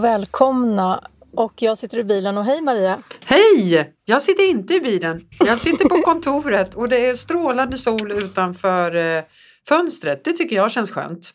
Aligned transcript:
Och 0.00 0.04
välkomna. 0.04 1.04
Och 1.34 1.62
jag 1.62 1.78
sitter 1.78 1.98
i 1.98 2.04
bilen 2.04 2.38
och 2.38 2.44
hej 2.44 2.60
Maria. 2.60 2.98
Hej! 3.24 3.94
Jag 4.04 4.22
sitter 4.22 4.50
inte 4.50 4.74
i 4.74 4.80
bilen. 4.80 5.28
Jag 5.38 5.60
sitter 5.60 5.84
på 5.88 6.02
kontoret 6.02 6.74
och 6.74 6.88
det 6.88 7.06
är 7.06 7.14
strålande 7.14 7.78
sol 7.78 8.12
utanför 8.12 8.96
eh, 8.96 9.24
fönstret. 9.68 10.24
Det 10.24 10.32
tycker 10.32 10.56
jag 10.56 10.70
känns 10.70 10.90
skönt. 10.90 11.30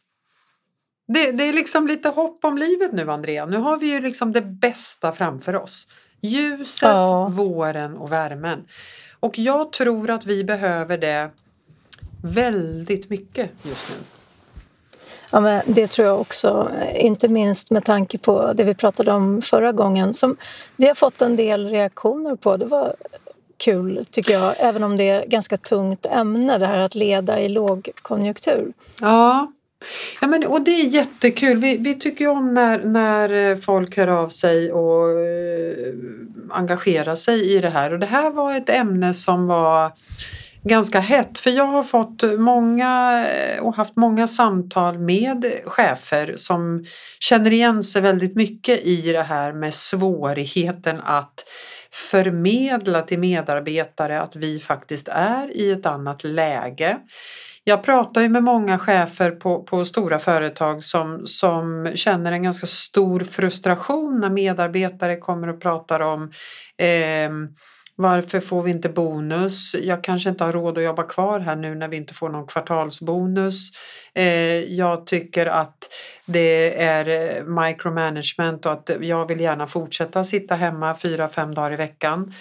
Det, 1.07 1.31
det, 1.31 1.43
är 1.43 1.53
liksom 1.53 1.87
lite 1.87 2.09
hopp 2.09 2.45
om 2.45 2.57
livet 2.57 2.93
nu 2.93 3.11
Andrea. 3.11 3.45
Nu 3.45 3.57
har 3.57 3.77
vi 3.77 3.87
ju 3.87 4.01
liksom 4.01 4.31
det 4.31 4.41
bästa 4.41 5.11
framför 5.11 5.55
oss. 5.55 5.87
Ljuset, 6.21 6.89
ja. 6.89 7.27
våren 7.27 7.97
och 7.97 8.11
värmen. 8.11 8.67
Och 9.19 9.39
jag 9.39 9.71
tror 9.71 10.09
att 10.09 10.25
vi 10.25 10.43
behöver 10.43 10.97
det 10.97 11.29
väldigt 12.23 13.09
mycket 13.09 13.51
just 13.63 13.89
nu. 13.89 14.14
Ja, 15.31 15.39
men 15.39 15.61
det 15.65 15.87
tror 15.87 16.07
jag 16.07 16.21
också, 16.21 16.71
inte 16.95 17.27
minst 17.27 17.71
med 17.71 17.85
tanke 17.85 18.17
på 18.17 18.53
det 18.53 18.63
vi 18.63 18.73
pratade 18.73 19.11
om 19.11 19.41
förra 19.41 19.71
gången 19.71 20.13
som 20.13 20.37
vi 20.75 20.87
har 20.87 20.95
fått 20.95 21.21
en 21.21 21.35
del 21.35 21.69
reaktioner 21.69 22.35
på. 22.35 22.57
Det 22.57 22.65
var 22.65 22.95
kul 23.57 24.05
tycker 24.11 24.33
jag, 24.33 24.55
även 24.57 24.83
om 24.83 24.97
det 24.97 25.09
är 25.09 25.21
ett 25.21 25.29
ganska 25.29 25.57
tungt 25.57 26.05
ämne 26.05 26.57
det 26.57 26.67
här 26.67 26.77
att 26.77 26.95
leda 26.95 27.39
i 27.39 27.49
lågkonjunktur. 27.49 28.73
Ja, 29.01 29.51
Ja, 30.21 30.27
men, 30.27 30.45
och 30.45 30.61
det 30.61 30.71
är 30.71 30.85
jättekul. 30.85 31.57
Vi, 31.57 31.77
vi 31.77 31.95
tycker 31.95 32.27
om 32.27 32.53
när, 32.53 32.83
när 32.83 33.51
eh, 33.51 33.57
folk 33.57 33.97
hör 33.97 34.07
av 34.07 34.29
sig 34.29 34.71
och 34.71 35.19
eh, 35.19 35.93
engagerar 36.49 37.15
sig 37.15 37.55
i 37.55 37.59
det 37.59 37.69
här. 37.69 37.93
Och 37.93 37.99
det 37.99 38.05
här 38.05 38.29
var 38.29 38.55
ett 38.55 38.69
ämne 38.69 39.13
som 39.13 39.47
var 39.47 39.91
ganska 40.65 40.99
hett 40.99 41.37
för 41.37 41.49
jag 41.49 41.67
har 41.67 41.83
fått 41.83 42.23
många 42.37 43.25
eh, 43.29 43.63
och 43.63 43.75
haft 43.75 43.95
många 43.95 44.27
samtal 44.27 44.99
med 44.99 45.45
chefer 45.65 46.33
som 46.37 46.85
känner 47.19 47.51
igen 47.51 47.83
sig 47.83 48.01
väldigt 48.01 48.35
mycket 48.35 48.79
i 48.79 49.11
det 49.11 49.23
här 49.23 49.53
med 49.53 49.73
svårigheten 49.73 51.01
att 51.03 51.45
förmedla 51.91 53.01
till 53.01 53.19
medarbetare 53.19 54.21
att 54.21 54.35
vi 54.35 54.59
faktiskt 54.59 55.07
är 55.07 55.57
i 55.57 55.71
ett 55.71 55.85
annat 55.85 56.23
läge. 56.23 56.97
Jag 57.63 57.83
pratar 57.83 58.21
ju 58.21 58.29
med 58.29 58.43
många 58.43 58.79
chefer 58.79 59.31
på, 59.31 59.63
på 59.63 59.85
stora 59.85 60.19
företag 60.19 60.83
som, 60.83 61.21
som 61.25 61.91
känner 61.95 62.31
en 62.31 62.43
ganska 62.43 62.67
stor 62.67 63.19
frustration 63.19 64.19
när 64.19 64.29
medarbetare 64.29 65.15
kommer 65.15 65.47
och 65.47 65.61
pratar 65.61 65.99
om 65.99 66.31
eh, 66.77 67.29
varför 67.95 68.39
får 68.39 68.63
vi 68.63 68.71
inte 68.71 68.89
bonus? 68.89 69.75
Jag 69.81 70.03
kanske 70.03 70.29
inte 70.29 70.43
har 70.43 70.51
råd 70.51 70.77
att 70.77 70.83
jobba 70.83 71.03
kvar 71.03 71.39
här 71.39 71.55
nu 71.55 71.75
när 71.75 71.87
vi 71.87 71.97
inte 71.97 72.13
får 72.13 72.29
någon 72.29 72.47
kvartalsbonus. 72.47 73.69
Eh, 74.13 74.25
jag 74.75 75.05
tycker 75.05 75.45
att 75.45 75.89
det 76.25 76.83
är 76.83 77.09
eh, 77.09 77.43
micromanagement 77.43 78.65
och 78.65 78.71
att 78.71 78.89
jag 78.99 79.27
vill 79.27 79.39
gärna 79.39 79.67
fortsätta 79.67 80.23
sitta 80.23 80.55
hemma 80.55 80.95
fyra, 80.95 81.29
fem 81.29 81.53
dagar 81.53 81.71
i 81.71 81.75
veckan. 81.75 82.33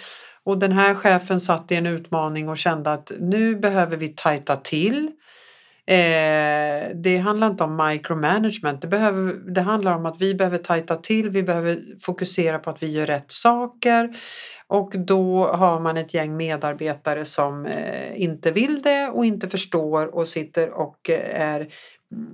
Och 0.43 0.57
den 0.57 0.71
här 0.71 0.95
chefen 0.95 1.39
satt 1.39 1.71
i 1.71 1.75
en 1.75 1.85
utmaning 1.85 2.49
och 2.49 2.57
kände 2.57 2.93
att 2.93 3.11
nu 3.19 3.55
behöver 3.55 3.97
vi 3.97 4.07
tajta 4.07 4.55
till. 4.55 5.11
Eh, 5.87 6.95
det 6.95 7.17
handlar 7.17 7.47
inte 7.47 7.63
om 7.63 7.89
micromanagement, 7.89 8.81
det, 8.81 8.87
behöver, 8.87 9.33
det 9.33 9.61
handlar 9.61 9.95
om 9.95 10.05
att 10.05 10.21
vi 10.21 10.35
behöver 10.35 10.57
tajta 10.57 10.95
till, 10.95 11.29
vi 11.29 11.43
behöver 11.43 11.79
fokusera 12.01 12.59
på 12.59 12.69
att 12.69 12.83
vi 12.83 12.91
gör 12.91 13.05
rätt 13.05 13.31
saker 13.31 14.15
och 14.67 14.93
då 14.97 15.47
har 15.47 15.79
man 15.79 15.97
ett 15.97 16.13
gäng 16.13 16.37
medarbetare 16.37 17.25
som 17.25 17.65
eh, 17.65 18.21
inte 18.21 18.51
vill 18.51 18.81
det 18.81 19.07
och 19.07 19.25
inte 19.25 19.49
förstår 19.49 20.15
och 20.15 20.27
sitter 20.27 20.69
och 20.69 21.09
eh, 21.09 21.41
är 21.41 21.67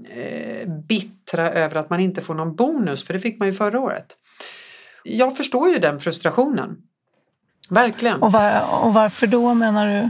eh, 0.09 0.69
bittra 0.87 1.51
över 1.51 1.75
att 1.75 1.89
man 1.89 1.99
inte 1.99 2.21
får 2.21 2.33
någon 2.33 2.55
bonus, 2.55 3.03
för 3.03 3.13
det 3.13 3.19
fick 3.19 3.39
man 3.39 3.47
ju 3.47 3.53
förra 3.53 3.79
året. 3.79 4.17
Jag 5.03 5.37
förstår 5.37 5.69
ju 5.69 5.79
den 5.79 5.99
frustrationen. 5.99 6.77
Verkligen. 7.69 8.21
Och, 8.21 8.31
var, 8.31 8.61
och 8.83 8.93
varför 8.93 9.27
då 9.27 9.53
menar 9.53 9.87
du? 9.87 10.09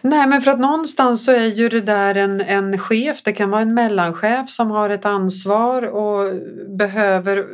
Nej 0.00 0.26
men 0.26 0.42
för 0.42 0.50
att 0.50 0.60
någonstans 0.60 1.24
så 1.24 1.32
är 1.32 1.46
ju 1.46 1.68
det 1.68 1.80
där 1.80 2.14
en, 2.14 2.40
en 2.40 2.78
chef, 2.78 3.22
det 3.22 3.32
kan 3.32 3.50
vara 3.50 3.62
en 3.62 3.74
mellanchef 3.74 4.50
som 4.50 4.70
har 4.70 4.90
ett 4.90 5.04
ansvar 5.04 5.82
och 5.82 6.34
behöver 6.68 7.46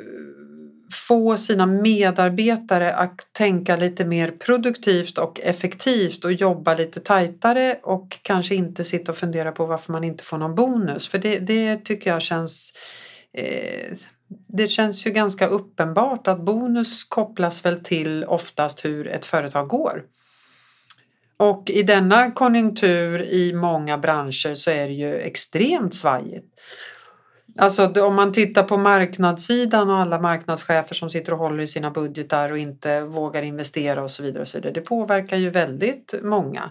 få 0.93 1.37
sina 1.37 1.67
medarbetare 1.67 2.95
att 2.95 3.33
tänka 3.33 3.77
lite 3.77 4.05
mer 4.05 4.31
produktivt 4.31 5.19
och 5.19 5.41
effektivt 5.41 6.25
och 6.25 6.33
jobba 6.33 6.75
lite 6.75 7.01
tajtare 7.01 7.79
och 7.83 8.19
kanske 8.23 8.55
inte 8.55 8.85
sitta 8.85 9.13
och 9.13 9.19
fundera 9.19 9.53
på 9.53 9.67
varför 9.67 9.93
man 9.93 10.05
inte 10.05 10.25
får 10.25 10.39
någon 10.39 10.55
bonus. 10.55 11.09
För 11.09 11.19
det, 11.19 11.39
det 11.39 11.77
tycker 11.77 12.11
jag 12.11 12.23
känns 12.23 12.73
eh, 13.33 13.99
det 14.49 14.69
känns 14.69 15.07
ju 15.07 15.11
ganska 15.11 15.47
uppenbart 15.47 16.29
att 16.29 16.41
bonus 16.41 17.05
kopplas 17.05 17.65
väl 17.65 17.81
till 17.81 18.25
oftast 18.25 18.85
hur 18.85 19.09
ett 19.09 19.25
företag 19.25 19.69
går. 19.69 20.03
Och 21.37 21.71
i 21.71 21.83
denna 21.83 22.31
konjunktur 22.31 23.23
i 23.23 23.53
många 23.53 23.99
branscher 23.99 24.55
så 24.55 24.71
är 24.71 24.87
det 24.89 24.95
ju 24.95 25.15
extremt 25.15 25.95
svajigt. 25.95 26.47
Alltså 27.59 27.87
om 27.87 28.15
man 28.15 28.33
tittar 28.33 28.63
på 28.63 28.77
marknadssidan 28.77 29.91
och 29.91 29.97
alla 29.97 30.21
marknadschefer 30.21 30.95
som 30.95 31.11
sitter 31.11 31.33
och 31.33 31.39
håller 31.39 31.63
i 31.63 31.67
sina 31.67 31.91
budgetar 31.91 32.53
och 32.53 32.59
inte 32.59 33.01
vågar 33.01 33.43
investera 33.43 34.05
och 34.05 34.11
så 34.11 34.23
vidare. 34.23 34.43
Och 34.43 34.49
så 34.49 34.59
vidare 34.59 34.73
det 34.73 34.81
påverkar 34.81 35.37
ju 35.37 35.51
väldigt 35.51 36.15
många. 36.23 36.71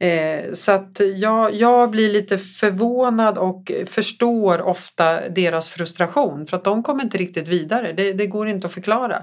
Eh, 0.00 0.52
så 0.52 0.72
att 0.72 1.00
jag, 1.16 1.54
jag 1.54 1.90
blir 1.90 2.12
lite 2.12 2.38
förvånad 2.38 3.38
och 3.38 3.72
förstår 3.86 4.62
ofta 4.62 5.28
deras 5.28 5.68
frustration 5.68 6.46
för 6.46 6.56
att 6.56 6.64
de 6.64 6.82
kommer 6.82 7.04
inte 7.04 7.18
riktigt 7.18 7.48
vidare. 7.48 7.92
Det, 7.92 8.12
det 8.12 8.26
går 8.26 8.48
inte 8.48 8.66
att 8.66 8.74
förklara. 8.74 9.22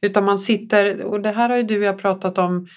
Utan 0.00 0.24
man 0.24 0.38
sitter, 0.38 1.02
och 1.02 1.20
det 1.20 1.30
här 1.30 1.48
har 1.48 1.56
ju 1.56 1.62
du 1.62 1.78
och 1.78 1.84
jag 1.84 1.98
pratat 1.98 2.38
om 2.38 2.68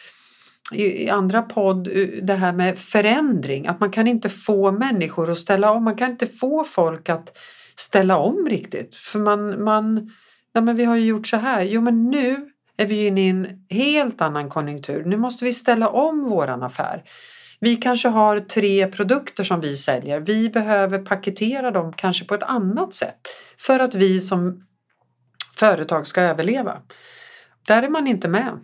i, 0.71 1.09
andra 1.09 1.41
podd 1.41 1.89
det 2.21 2.33
här 2.33 2.53
med 2.53 2.79
förändring, 2.79 3.67
att 3.67 3.79
man 3.79 3.91
kan 3.91 4.07
inte 4.07 4.29
få 4.29 4.71
människor 4.71 5.31
att 5.31 5.37
ställa 5.37 5.71
om, 5.71 5.83
man 5.83 5.95
kan 5.95 6.11
inte 6.11 6.27
få 6.27 6.63
folk 6.63 7.09
att 7.09 7.37
ställa 7.75 8.17
om 8.17 8.47
riktigt. 8.49 8.95
För 8.95 9.19
man, 9.19 9.63
man 9.63 10.11
ja 10.53 10.61
men 10.61 10.75
vi 10.75 10.85
har 10.85 10.95
ju 10.95 11.05
gjort 11.05 11.27
så 11.27 11.37
här, 11.37 11.63
jo 11.63 11.81
men 11.81 12.09
nu 12.09 12.49
är 12.77 12.85
vi 12.85 13.07
inne 13.07 13.21
i 13.21 13.29
en 13.29 13.47
helt 13.69 14.21
annan 14.21 14.49
konjunktur, 14.49 15.05
nu 15.05 15.17
måste 15.17 15.45
vi 15.45 15.53
ställa 15.53 15.89
om 15.89 16.21
våran 16.21 16.63
affär. 16.63 17.03
Vi 17.59 17.75
kanske 17.75 18.07
har 18.07 18.39
tre 18.39 18.87
produkter 18.87 19.43
som 19.43 19.61
vi 19.61 19.77
säljer, 19.77 20.19
vi 20.19 20.49
behöver 20.49 20.99
paketera 20.99 21.71
dem 21.71 21.93
kanske 21.93 22.25
på 22.25 22.33
ett 22.33 22.43
annat 22.43 22.93
sätt 22.93 23.19
för 23.57 23.79
att 23.79 23.95
vi 23.95 24.19
som 24.19 24.65
företag 25.55 26.07
ska 26.07 26.21
överleva. 26.21 26.81
Där 27.67 27.83
är 27.83 27.89
man 27.89 28.07
inte 28.07 28.27
med. 28.27 28.59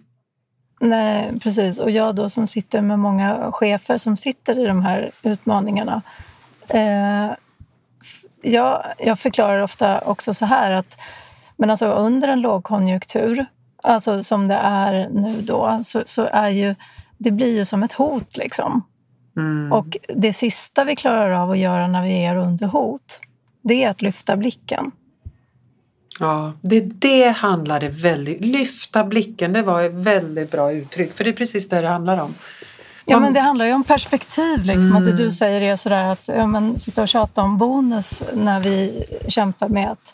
Nej, 0.79 1.39
precis. 1.39 1.79
Och 1.79 1.91
jag 1.91 2.15
då 2.15 2.29
som 2.29 2.47
sitter 2.47 2.81
med 2.81 2.99
många 2.99 3.51
chefer 3.51 3.97
som 3.97 4.17
sitter 4.17 4.59
i 4.59 4.65
de 4.65 4.81
här 4.81 5.11
utmaningarna. 5.23 6.01
Eh, 6.67 7.31
jag, 8.41 8.83
jag 8.97 9.19
förklarar 9.19 9.61
ofta 9.61 9.99
också 9.99 10.33
så 10.33 10.45
här 10.45 10.71
att 10.71 10.97
men 11.57 11.69
alltså 11.69 11.87
under 11.87 12.27
en 12.27 12.41
lågkonjunktur, 12.41 13.45
alltså 13.83 14.23
som 14.23 14.47
det 14.47 14.55
är 14.55 15.09
nu 15.09 15.41
då, 15.41 15.79
så, 15.83 16.01
så 16.05 16.23
är 16.31 16.49
ju 16.49 16.75
det 17.17 17.31
blir 17.31 17.55
ju 17.55 17.65
som 17.65 17.83
ett 17.83 17.93
hot. 17.93 18.37
liksom. 18.37 18.83
Mm. 19.37 19.73
Och 19.73 19.97
det 20.07 20.33
sista 20.33 20.83
vi 20.83 20.95
klarar 20.95 21.31
av 21.31 21.51
att 21.51 21.57
göra 21.57 21.87
när 21.87 22.03
vi 22.03 22.25
är 22.25 22.35
under 22.35 22.67
hot, 22.67 23.19
det 23.61 23.83
är 23.83 23.89
att 23.89 24.01
lyfta 24.01 24.37
blicken. 24.37 24.91
Ja, 26.19 26.53
det, 26.61 26.79
det 26.79 27.29
handlade 27.29 27.89
väldigt... 27.89 28.41
Lyfta 28.45 29.03
blicken, 29.03 29.53
det 29.53 29.61
var 29.61 29.81
ett 29.81 29.93
väldigt 29.93 30.51
bra 30.51 30.71
uttryck. 30.71 31.13
För 31.13 31.23
det 31.23 31.29
är 31.29 31.33
precis 31.33 31.69
det 31.69 31.81
det 31.81 31.87
handlar 31.87 32.21
om. 32.21 32.33
Ja, 33.05 33.19
men 33.19 33.33
det 33.33 33.39
handlar 33.39 33.65
ju 33.65 33.73
om 33.73 33.83
perspektiv. 33.83 34.65
Liksom. 34.65 34.85
Mm. 34.85 34.95
Att 34.95 35.05
det 35.05 35.23
du 35.23 35.31
säger 35.31 35.61
är 35.61 35.75
sådär 35.75 36.03
att 36.03 36.27
ja, 36.27 36.47
men, 36.47 36.79
sitta 36.79 37.01
och 37.01 37.07
tjata 37.07 37.41
om 37.41 37.57
bonus 37.57 38.23
när 38.33 38.59
vi 38.59 39.03
kämpar 39.27 39.67
med 39.69 39.91
att 39.91 40.13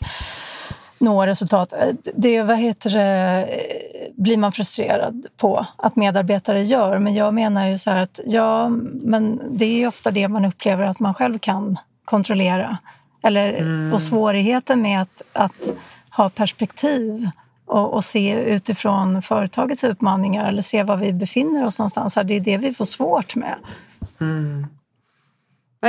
nå 0.98 1.26
resultat. 1.26 1.74
Det 2.14 2.42
vad 2.42 2.58
heter 2.58 2.90
det, 2.90 3.48
blir 4.16 4.36
man 4.36 4.52
frustrerad 4.52 5.26
på 5.36 5.66
att 5.76 5.96
medarbetare 5.96 6.62
gör. 6.62 6.98
Men 6.98 7.14
jag 7.14 7.34
menar 7.34 7.66
ju 7.66 7.78
så 7.78 7.90
att 7.90 8.20
ja, 8.26 8.68
men 9.02 9.40
det 9.50 9.82
är 9.82 9.88
ofta 9.88 10.10
det 10.10 10.28
man 10.28 10.44
upplever 10.44 10.86
att 10.86 11.00
man 11.00 11.14
själv 11.14 11.38
kan 11.38 11.78
kontrollera. 12.04 12.78
Eller, 13.22 13.52
mm. 13.52 13.92
Och 13.92 14.02
svårigheten 14.02 14.82
med 14.82 15.02
att, 15.02 15.22
att 15.32 15.72
ha 16.16 16.30
perspektiv 16.30 17.30
och, 17.66 17.94
och, 17.94 18.04
se 18.04 18.32
utifrån 18.32 19.22
företagets 19.22 19.84
utmaningar 19.84 20.48
eller 20.48 20.62
se 20.62 20.82
var 20.82 20.96
vi 20.96 21.12
befinner 21.12 21.66
oss 21.66 21.78
någonstans. 21.78 22.14
Det 22.24 22.34
är 22.34 22.40
det 22.40 22.56
vi 22.56 22.74
får 22.74 22.84
svårt 22.84 23.36
med. 23.36 23.54
Mm. 24.20 24.66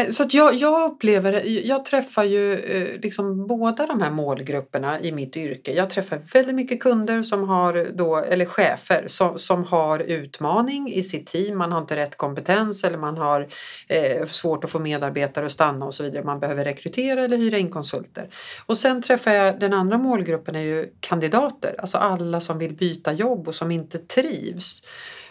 Så 0.05 0.23
att 0.23 0.33
jag, 0.33 0.53
jag 0.53 0.91
upplever, 0.91 1.41
jag 1.45 1.85
träffar 1.85 2.23
ju 2.23 2.53
eh, 2.53 2.99
liksom 3.01 3.47
båda 3.47 3.85
de 3.85 4.01
här 4.01 4.11
målgrupperna 4.11 4.99
i 4.99 5.11
mitt 5.11 5.37
yrke. 5.37 5.73
Jag 5.73 5.89
träffar 5.89 6.21
väldigt 6.33 6.55
mycket 6.55 6.79
kunder 6.79 7.23
som 7.23 7.49
har 7.49 7.87
då, 7.93 8.17
eller 8.17 8.45
chefer 8.45 9.03
som, 9.07 9.39
som 9.39 9.63
har 9.63 9.99
utmaning 9.99 10.93
i 10.93 11.03
sitt 11.03 11.27
team. 11.27 11.57
Man 11.57 11.71
har 11.71 11.81
inte 11.81 11.95
rätt 11.95 12.17
kompetens 12.17 12.83
eller 12.83 12.97
man 12.97 13.17
har 13.17 13.47
eh, 13.87 14.25
svårt 14.25 14.63
att 14.63 14.71
få 14.71 14.79
medarbetare 14.79 15.45
att 15.45 15.51
stanna 15.51 15.85
och 15.85 15.93
så 15.93 16.03
vidare. 16.03 16.23
Man 16.23 16.39
behöver 16.39 16.65
rekrytera 16.65 17.21
eller 17.21 17.37
hyra 17.37 17.57
in 17.57 17.69
konsulter. 17.69 18.29
Och 18.65 18.77
sen 18.77 19.01
träffar 19.01 19.31
jag 19.31 19.59
den 19.59 19.73
andra 19.73 19.97
målgruppen 19.97 20.55
är 20.55 20.59
ju 20.59 20.85
kandidater, 20.99 21.75
alltså 21.79 21.97
alla 21.97 22.41
som 22.41 22.57
vill 22.57 22.73
byta 22.73 23.13
jobb 23.13 23.47
och 23.47 23.55
som 23.55 23.71
inte 23.71 23.97
trivs. 23.97 24.83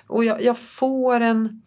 Och 0.06 0.24
jag, 0.24 0.42
jag 0.42 0.58
får 0.58 1.20
en 1.20 1.62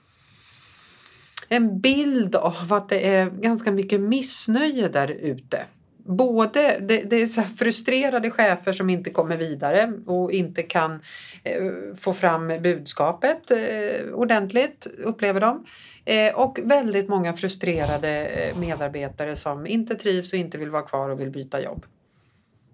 en 1.49 1.79
bild 1.79 2.35
av 2.35 2.73
att 2.73 2.89
det 2.89 3.07
är 3.07 3.29
ganska 3.29 3.71
mycket 3.71 4.01
missnöje 4.01 4.87
där 4.87 5.07
ute. 5.11 5.65
Både 6.05 6.79
det, 6.79 7.03
det 7.09 7.21
är 7.21 7.27
så 7.27 7.41
frustrerade 7.41 8.31
chefer 8.31 8.73
som 8.73 8.89
inte 8.89 9.09
kommer 9.09 9.37
vidare 9.37 9.93
och 10.05 10.31
inte 10.31 10.63
kan 10.63 11.01
eh, 11.43 11.71
få 11.95 12.13
fram 12.13 12.47
budskapet 12.47 13.51
eh, 13.51 14.13
ordentligt, 14.13 14.87
upplever 14.97 15.41
de. 15.41 15.65
Eh, 16.05 16.35
och 16.35 16.59
väldigt 16.63 17.09
många 17.09 17.33
frustrerade 17.33 18.25
eh, 18.25 18.57
medarbetare 18.57 19.35
som 19.35 19.67
inte 19.67 19.95
trivs 19.95 20.33
och 20.33 20.39
inte 20.39 20.57
vill 20.57 20.69
vara 20.69 20.81
kvar 20.81 21.09
och 21.09 21.19
vill 21.19 21.31
byta 21.31 21.61
jobb. 21.61 21.85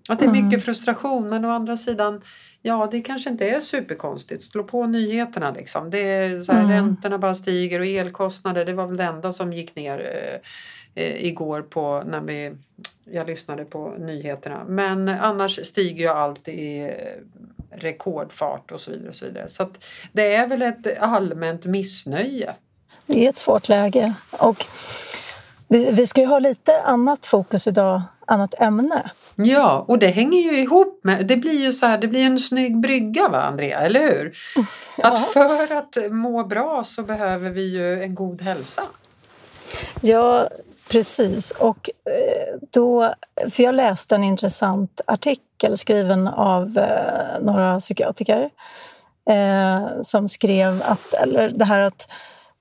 Att 0.10 0.20
det 0.20 0.26
är 0.26 0.30
mycket 0.30 0.46
mm. 0.46 0.62
frustration 0.62 1.30
men 1.30 1.46
å 1.46 1.50
andra 1.50 1.78
sidan 1.78 2.22
Ja, 2.68 2.88
det 2.92 3.02
kanske 3.02 3.30
inte 3.30 3.50
är 3.50 3.60
superkonstigt. 3.60 4.44
Slå 4.44 4.64
på 4.64 4.86
nyheterna 4.86 5.52
liksom. 5.52 5.90
Det 5.90 5.98
är 5.98 6.42
så 6.42 6.52
här, 6.52 6.64
mm. 6.64 6.72
Räntorna 6.72 7.18
bara 7.18 7.36
stiger 7.36 7.80
och 7.80 7.86
elkostnader, 7.86 8.66
det 8.66 8.74
var 8.74 8.88
väl 8.88 8.98
det 8.98 9.04
enda 9.04 9.32
som 9.32 9.54
gick 9.54 9.76
ner 9.76 10.00
eh, 10.00 11.04
eh, 11.04 11.26
igår 11.26 11.62
på 11.62 12.04
när 12.06 12.22
vi, 12.22 12.52
jag 13.04 13.28
lyssnade 13.28 13.66
på 13.66 13.96
nyheterna. 14.00 14.64
Men 14.68 15.10
annars 15.10 15.60
stiger 15.66 16.04
ju 16.04 16.08
allt 16.08 16.48
i 16.48 16.80
eh, 16.80 17.78
rekordfart 17.78 18.72
och 18.72 18.82
så 18.82 18.92
vidare. 18.92 19.10
Och 19.10 19.16
så 19.16 19.26
vidare. 19.26 19.50
Så 19.50 19.70
det 20.12 20.36
är 20.36 20.48
väl 20.48 20.62
ett 20.62 21.00
allmänt 21.00 21.66
missnöje. 21.66 22.56
Det 23.06 23.26
är 23.26 23.30
ett 23.30 23.38
svårt 23.38 23.70
läge. 23.70 24.14
Och 24.32 24.66
vi, 25.68 25.92
vi 25.92 26.08
ska 26.08 26.22
ju 26.22 26.28
ha 26.28 26.40
lite 26.40 26.82
annat 26.82 27.26
fokus 27.26 27.68
idag, 27.68 28.02
annat 28.28 28.54
ämne. 28.60 29.12
Ja, 29.36 29.86
och 29.88 30.00
det 30.00 30.08
hänger 30.08 30.40
ju 30.40 30.58
ihop 30.58 31.00
med, 31.04 31.28
det 31.28 31.38
blir 31.38 31.64
ju 31.64 31.74
så 31.74 31.86
här, 31.86 31.98
det 31.98 32.08
blir 32.08 32.26
en 32.26 32.40
snygg 32.40 32.78
brygga 32.78 33.28
va 33.30 33.42
Andrea, 33.42 33.80
eller 33.80 34.00
hur? 34.00 34.34
Ja. 34.98 35.12
Att 35.12 35.28
för 35.28 35.74
att 35.78 35.98
må 36.12 36.44
bra 36.44 36.84
så 36.84 37.02
behöver 37.02 37.50
vi 37.50 37.62
ju 37.62 38.04
en 38.04 38.16
god 38.16 38.42
hälsa. 38.42 38.82
Ja, 40.02 40.50
precis. 40.90 41.52
Och 41.52 41.90
eh, 42.06 42.60
då, 42.72 43.14
för 43.50 43.64
jag 43.64 43.76
läste 43.76 44.16
en 44.16 44.24
intressant 44.24 45.02
artikel 45.06 45.78
skriven 45.78 46.28
av 46.28 46.78
eh, 46.78 47.42
några 47.42 47.80
psykiatriker 47.80 48.50
eh, 49.30 50.02
som 50.02 50.30
skrev 50.30 50.84
att, 50.86 51.14
eller 51.14 51.50
det 51.50 51.66
här 51.66 51.80
att 51.80 52.08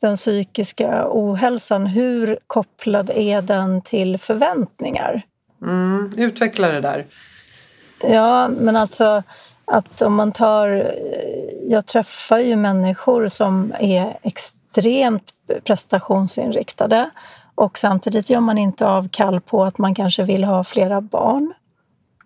den 0.04 0.16
psykiska 0.16 1.06
ohälsan, 1.10 1.86
hur 1.86 2.38
kopplad 2.46 3.10
är 3.10 3.42
den 3.42 3.80
till 3.80 4.18
förväntningar? 4.18 5.22
Mm, 5.62 6.14
utveckla 6.16 6.68
det 6.68 6.80
där. 6.80 7.04
Ja, 8.00 8.48
men 8.48 8.76
alltså 8.76 9.22
att 9.64 10.02
om 10.02 10.14
man 10.14 10.32
tar... 10.32 10.92
Jag 11.68 11.86
träffar 11.86 12.38
ju 12.38 12.56
människor 12.56 13.28
som 13.28 13.72
är 13.80 14.16
extremt 14.22 15.30
prestationsinriktade 15.64 17.10
och 17.54 17.78
samtidigt 17.78 18.30
gör 18.30 18.40
man 18.40 18.58
inte 18.58 18.86
avkall 18.86 19.40
på 19.40 19.64
att 19.64 19.78
man 19.78 19.94
kanske 19.94 20.22
vill 20.22 20.44
ha 20.44 20.64
flera 20.64 21.00
barn. 21.00 21.54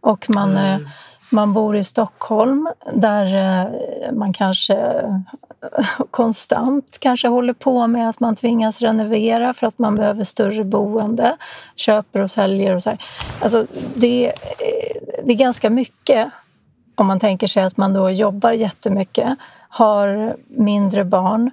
Och 0.00 0.26
man, 0.28 0.56
mm. 0.56 0.86
man 1.32 1.52
bor 1.52 1.76
i 1.76 1.84
Stockholm 1.84 2.68
där 2.92 3.36
eh, 3.36 4.12
man 4.12 4.32
kanske 4.32 5.04
konstant 6.10 6.98
kanske 6.98 7.28
håller 7.28 7.52
på 7.52 7.86
med 7.86 8.08
att 8.08 8.20
man 8.20 8.36
tvingas 8.36 8.80
renovera 8.80 9.54
för 9.54 9.66
att 9.66 9.78
man 9.78 9.94
behöver 9.94 10.24
större 10.24 10.64
boende, 10.64 11.36
köper 11.76 12.20
och 12.20 12.30
säljer 12.30 12.74
och 12.74 12.82
så 12.82 12.90
här. 12.90 13.02
Alltså 13.42 13.66
det, 13.94 14.26
eh, 14.26 14.32
det 15.24 15.32
är 15.32 15.36
ganska 15.36 15.70
mycket 15.70 16.30
om 16.94 17.06
man 17.06 17.20
tänker 17.20 17.46
sig 17.46 17.62
att 17.62 17.76
man 17.76 17.92
då 17.92 18.10
jobbar 18.10 18.52
jättemycket, 18.52 19.38
har 19.68 20.36
mindre 20.46 21.04
barn 21.04 21.50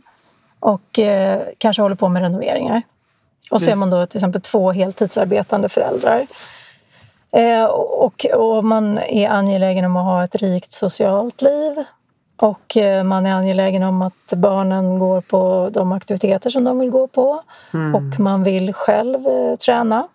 och 0.59 0.99
eh, 0.99 1.41
kanske 1.57 1.81
håller 1.81 1.95
på 1.95 2.09
med 2.09 2.21
renoveringar. 2.21 2.81
Och 3.51 3.61
så 3.61 3.71
är 3.71 3.75
man 3.75 3.89
då 3.89 4.05
till 4.05 4.17
exempel 4.17 4.41
två 4.41 4.71
heltidsarbetande 4.71 5.69
föräldrar. 5.69 6.27
Eh, 7.31 7.65
och, 7.65 8.25
och 8.25 8.65
man 8.65 8.97
är 8.97 9.29
angelägen 9.29 9.85
om 9.85 9.97
att 9.97 10.05
ha 10.05 10.23
ett 10.23 10.35
rikt 10.35 10.71
socialt 10.71 11.41
liv 11.41 11.85
och 12.37 12.77
eh, 12.77 13.03
man 13.03 13.25
är 13.25 13.33
angelägen 13.33 13.83
om 13.83 14.01
att 14.01 14.33
barnen 14.35 14.99
går 14.99 15.21
på 15.21 15.69
de 15.73 15.91
aktiviteter 15.91 16.49
som 16.49 16.63
de 16.63 16.79
vill 16.79 16.89
gå 16.89 17.07
på. 17.07 17.41
Mm. 17.73 17.95
Och 17.95 18.19
man 18.19 18.43
vill 18.43 18.73
själv 18.73 19.27
eh, 19.27 19.55
träna. 19.55 20.07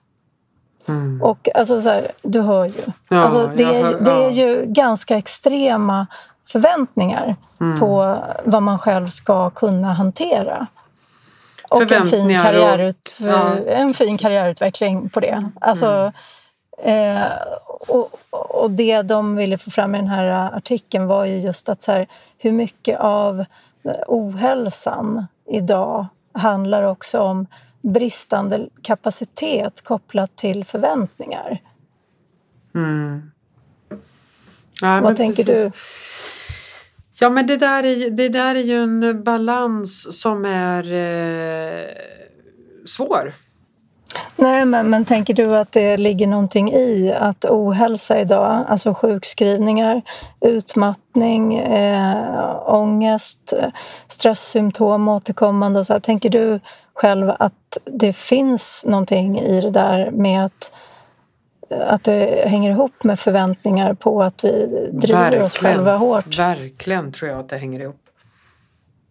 Mm. 0.88 1.22
Och 1.22 1.48
alltså 1.54 1.80
så 1.80 1.90
här, 1.90 2.10
du 2.22 2.40
hör 2.40 2.64
ju. 2.64 2.82
Ja, 3.08 3.18
alltså, 3.18 3.50
det, 3.56 3.64
är, 3.64 3.84
hör, 3.84 4.00
det 4.00 4.10
är 4.10 4.30
ju 4.30 4.64
ganska 4.66 5.16
extrema 5.16 6.06
förväntningar 6.46 7.36
mm. 7.60 7.80
på 7.80 8.18
vad 8.44 8.62
man 8.62 8.78
själv 8.78 9.06
ska 9.06 9.50
kunna 9.50 9.92
hantera. 9.92 10.66
Och 11.70 11.92
en 11.92 12.06
fin, 12.06 12.42
karriärut, 12.42 13.16
och, 13.20 13.26
ja. 13.26 13.56
en 13.66 13.94
fin 13.94 14.18
karriärutveckling 14.18 15.10
på 15.10 15.20
det. 15.20 15.50
Alltså, 15.60 15.86
mm. 15.86 16.12
Eh, 16.82 17.32
och, 17.88 18.10
och, 18.30 18.70
det 18.70 19.02
de 19.02 19.36
ville 19.36 19.58
få 19.58 19.70
fram 19.70 19.94
i 19.94 19.98
den 19.98 20.06
här 20.06 20.56
artikeln 20.56 21.06
var 21.06 21.24
ju 21.24 21.38
just 21.38 21.68
att 21.68 21.82
så 21.82 21.92
här, 21.92 22.06
hur 22.38 22.52
mycket 22.52 23.00
av 23.00 23.44
ohälsan 24.06 25.26
idag 25.46 26.06
handlar 26.32 26.82
också 26.82 27.20
om 27.20 27.46
bristande 27.80 28.68
kapacitet 28.82 29.84
kopplat 29.84 30.36
till 30.36 30.64
förväntningar. 30.64 31.58
Mm. 32.74 33.30
Ja, 34.80 35.00
Vad 35.00 35.16
tänker 35.16 35.44
precis. 35.44 35.64
du? 35.64 35.78
Ja 37.20 37.30
men 37.30 37.46
det 37.46 37.56
där, 37.56 37.84
är, 37.84 38.10
det 38.10 38.28
där 38.28 38.54
är 38.54 38.60
ju 38.60 38.82
en 38.82 39.24
balans 39.24 40.20
som 40.20 40.44
är 40.44 40.92
eh, 40.92 41.84
svår 42.86 43.34
Nej, 44.36 44.64
men, 44.64 44.90
men 44.90 45.04
tänker 45.04 45.34
du 45.34 45.56
att 45.56 45.72
det 45.72 45.96
ligger 45.96 46.26
någonting 46.26 46.72
i 46.72 47.12
att 47.12 47.44
ohälsa 47.44 48.20
idag, 48.20 48.64
alltså 48.68 48.94
sjukskrivningar, 48.94 50.02
utmattning, 50.40 51.58
eh, 51.58 52.62
ångest, 52.66 53.52
stresssymptom 54.08 55.08
återkommande 55.08 55.78
och 55.78 55.86
så 55.86 55.92
här, 55.92 56.00
tänker 56.00 56.30
du 56.30 56.60
själv 56.94 57.32
att 57.38 57.78
det 57.84 58.12
finns 58.12 58.84
någonting 58.86 59.40
i 59.40 59.60
det 59.60 59.70
där 59.70 60.10
med 60.10 60.44
att 60.44 60.72
att 61.70 62.04
det 62.04 62.48
hänger 62.48 62.70
ihop 62.70 63.04
med 63.04 63.20
förväntningar 63.20 63.94
på 63.94 64.22
att 64.22 64.44
vi 64.44 64.50
driver 64.92 65.20
verkligen, 65.20 65.44
oss 65.44 65.56
själva 65.56 65.96
hårt? 65.96 66.38
Verkligen 66.38 67.12
tror 67.12 67.30
jag 67.30 67.40
att 67.40 67.48
det 67.48 67.58
hänger 67.58 67.80
ihop. 67.80 68.00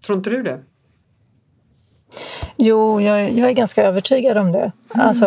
Tror 0.05 0.17
inte 0.17 0.29
du 0.29 0.43
det? 0.43 0.59
Jo, 2.61 3.01
jag, 3.01 3.31
jag 3.31 3.49
är 3.49 3.53
ganska 3.53 3.83
övertygad 3.83 4.37
om 4.37 4.51
det. 4.51 4.71
Mm. 4.95 5.07
Alltså 5.07 5.25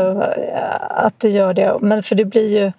att 0.90 1.20
det 1.20 1.28
gör 1.28 1.54
det. 1.54 1.78
Men 1.80 2.02
för 2.02 2.14
det 2.14 2.24
blir 2.24 2.60
ju 2.60 2.72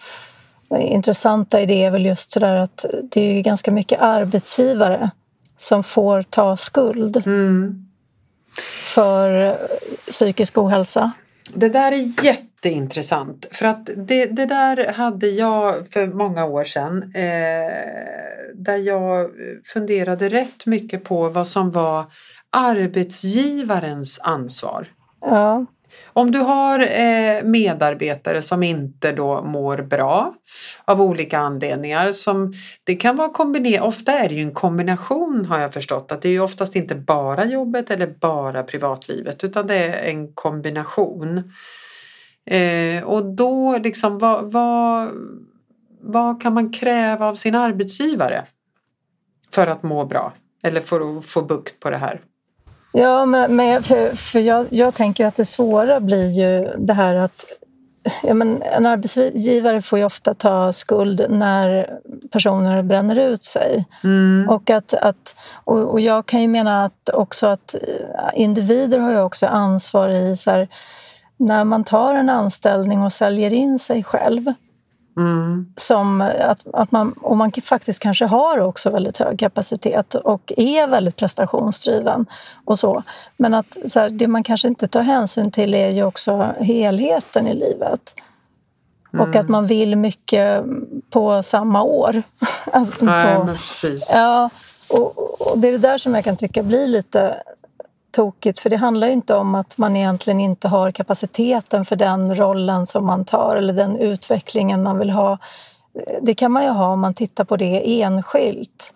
intressanta 0.79 1.61
idéer 1.61 1.91
väl 1.91 2.05
just 2.05 2.31
sådär 2.31 2.55
att 2.55 2.85
det 3.11 3.21
är 3.21 3.41
ganska 3.41 3.71
mycket 3.71 4.01
arbetsgivare 4.01 5.11
som 5.57 5.83
får 5.83 6.21
ta 6.21 6.57
skuld 6.57 7.23
mm. 7.25 7.85
för 8.83 9.55
psykisk 10.09 10.57
ohälsa. 10.57 11.11
Det 11.53 11.69
där 11.69 11.91
är 11.91 12.25
jätteintressant 12.25 13.45
för 13.51 13.65
att 13.65 13.89
det, 13.95 14.25
det 14.25 14.45
där 14.45 14.93
hade 14.93 15.27
jag 15.27 15.87
för 15.87 16.07
många 16.07 16.45
år 16.45 16.63
sedan 16.63 17.03
eh, 17.15 17.71
där 18.55 18.77
jag 18.77 19.29
funderade 19.65 20.29
rätt 20.29 20.65
mycket 20.65 21.03
på 21.03 21.29
vad 21.29 21.47
som 21.47 21.71
var 21.71 22.05
arbetsgivarens 22.53 24.19
ansvar. 24.19 24.87
Ja. 25.21 25.65
Om 26.13 26.31
du 26.31 26.39
har 26.39 26.79
eh, 26.79 27.43
medarbetare 27.43 28.41
som 28.41 28.63
inte 28.63 29.11
då 29.11 29.43
mår 29.43 29.77
bra 29.77 30.33
av 30.85 31.01
olika 31.01 31.39
anledningar. 31.39 32.11
Som, 32.11 32.53
det 32.83 32.95
kan 32.95 33.15
vara 33.15 33.29
kombinerat, 33.29 33.85
ofta 33.85 34.11
är 34.11 34.29
det 34.29 34.35
ju 34.35 34.41
en 34.41 34.53
kombination 34.53 35.45
har 35.45 35.59
jag 35.59 35.73
förstått. 35.73 36.11
Att 36.11 36.21
det 36.21 36.29
är 36.29 36.33
ju 36.33 36.41
oftast 36.41 36.75
inte 36.75 36.95
bara 36.95 37.45
jobbet 37.45 37.91
eller 37.91 38.07
bara 38.07 38.63
privatlivet 38.63 39.43
utan 39.43 39.67
det 39.67 39.75
är 39.75 40.11
en 40.11 40.33
kombination. 40.33 41.53
Eh, 42.45 43.03
och 43.03 43.25
då 43.25 43.77
liksom 43.77 44.17
vad, 44.17 44.51
vad, 44.51 45.09
vad 46.01 46.41
kan 46.41 46.53
man 46.53 46.73
kräva 46.73 47.27
av 47.27 47.35
sin 47.35 47.55
arbetsgivare 47.55 48.43
för 49.51 49.67
att 49.67 49.83
må 49.83 50.05
bra? 50.05 50.33
Eller 50.63 50.81
för 50.81 51.17
att 51.17 51.25
få 51.25 51.41
bukt 51.41 51.79
på 51.79 51.89
det 51.89 51.97
här? 51.97 52.21
Ja, 52.93 53.25
men, 53.25 53.55
men 53.55 53.83
för, 53.83 54.15
för 54.15 54.39
jag, 54.39 54.67
jag 54.69 54.93
tänker 54.93 55.25
att 55.25 55.35
det 55.35 55.45
svåra 55.45 55.99
blir 55.99 56.29
ju 56.29 56.69
det 56.77 56.93
här 56.93 57.15
att 57.15 57.45
ja, 58.23 58.33
men 58.33 58.61
en 58.61 58.85
arbetsgivare 58.85 59.81
får 59.81 59.99
ju 59.99 60.05
ofta 60.05 60.33
ta 60.33 60.71
skuld 60.73 61.25
när 61.29 61.89
personer 62.31 62.83
bränner 62.83 63.19
ut 63.19 63.43
sig. 63.43 63.85
Mm. 64.03 64.49
Och, 64.49 64.69
att, 64.69 64.93
att, 64.93 65.35
och, 65.63 65.79
och, 65.79 65.99
jag 65.99 66.25
kan 66.25 66.41
ju 66.41 66.47
mena 66.47 66.85
att 66.85 67.09
också 67.13 67.47
att 67.47 67.75
individer 68.33 68.99
har 68.99 69.11
ju 69.11 69.21
också 69.21 69.47
ansvar 69.47 70.09
i 70.09 70.35
så 70.35 70.51
här, 70.51 70.67
när 71.37 71.63
man 71.63 71.83
tar 71.83 72.13
en 72.13 72.29
anställning 72.29 73.01
och 73.01 73.13
säljer 73.13 73.53
in 73.53 73.79
sig 73.79 74.03
själv 74.03 74.53
Mm. 75.17 75.73
Som 75.75 76.21
att, 76.21 76.59
att 76.73 76.91
man, 76.91 77.11
och 77.11 77.37
man 77.37 77.51
faktiskt 77.51 77.99
kanske 77.99 78.25
har 78.25 78.59
också 78.59 78.89
väldigt 78.89 79.17
hög 79.17 79.39
kapacitet 79.39 80.15
och 80.15 80.53
är 80.57 80.87
väldigt 80.87 81.15
prestationsdriven. 81.15 82.25
och 82.65 82.79
så. 82.79 83.03
Men 83.37 83.53
att 83.53 83.77
så 83.91 83.99
här, 83.99 84.09
det 84.09 84.27
man 84.27 84.43
kanske 84.43 84.67
inte 84.67 84.87
tar 84.87 85.01
hänsyn 85.01 85.51
till 85.51 85.73
är 85.73 85.89
ju 85.89 86.03
också 86.03 86.53
helheten 86.59 87.47
i 87.47 87.53
livet. 87.53 88.15
Mm. 89.13 89.29
Och 89.29 89.35
att 89.35 89.49
man 89.49 89.67
vill 89.67 89.95
mycket 89.95 90.63
på 91.09 91.43
samma 91.43 91.83
år. 91.83 92.23
alltså 92.71 93.05
Nej, 93.05 93.35
på. 93.35 93.49
Ja, 94.13 94.49
och, 94.89 95.41
och, 95.41 95.59
det 95.59 95.67
är 95.67 95.71
det 95.71 95.77
där 95.77 95.97
som 95.97 96.15
jag 96.15 96.23
kan 96.23 96.37
tycka 96.37 96.63
blir 96.63 96.87
lite 96.87 97.43
tokigt 98.13 98.59
för 98.59 98.69
det 98.69 98.77
handlar 98.77 99.07
ju 99.07 99.13
inte 99.13 99.35
om 99.35 99.55
att 99.55 99.77
man 99.77 99.95
egentligen 99.95 100.39
inte 100.39 100.67
har 100.67 100.91
kapaciteten 100.91 101.85
för 101.85 101.95
den 101.95 102.35
rollen 102.35 102.85
som 102.85 103.05
man 103.05 103.25
tar 103.25 103.55
eller 103.55 103.73
den 103.73 103.97
utvecklingen 103.97 104.83
man 104.83 104.99
vill 104.99 105.09
ha. 105.09 105.37
Det 106.21 106.35
kan 106.35 106.51
man 106.51 106.63
ju 106.63 106.69
ha 106.69 106.87
om 106.93 106.99
man 106.99 107.13
tittar 107.13 107.43
på 107.43 107.57
det 107.57 108.01
enskilt 108.01 108.93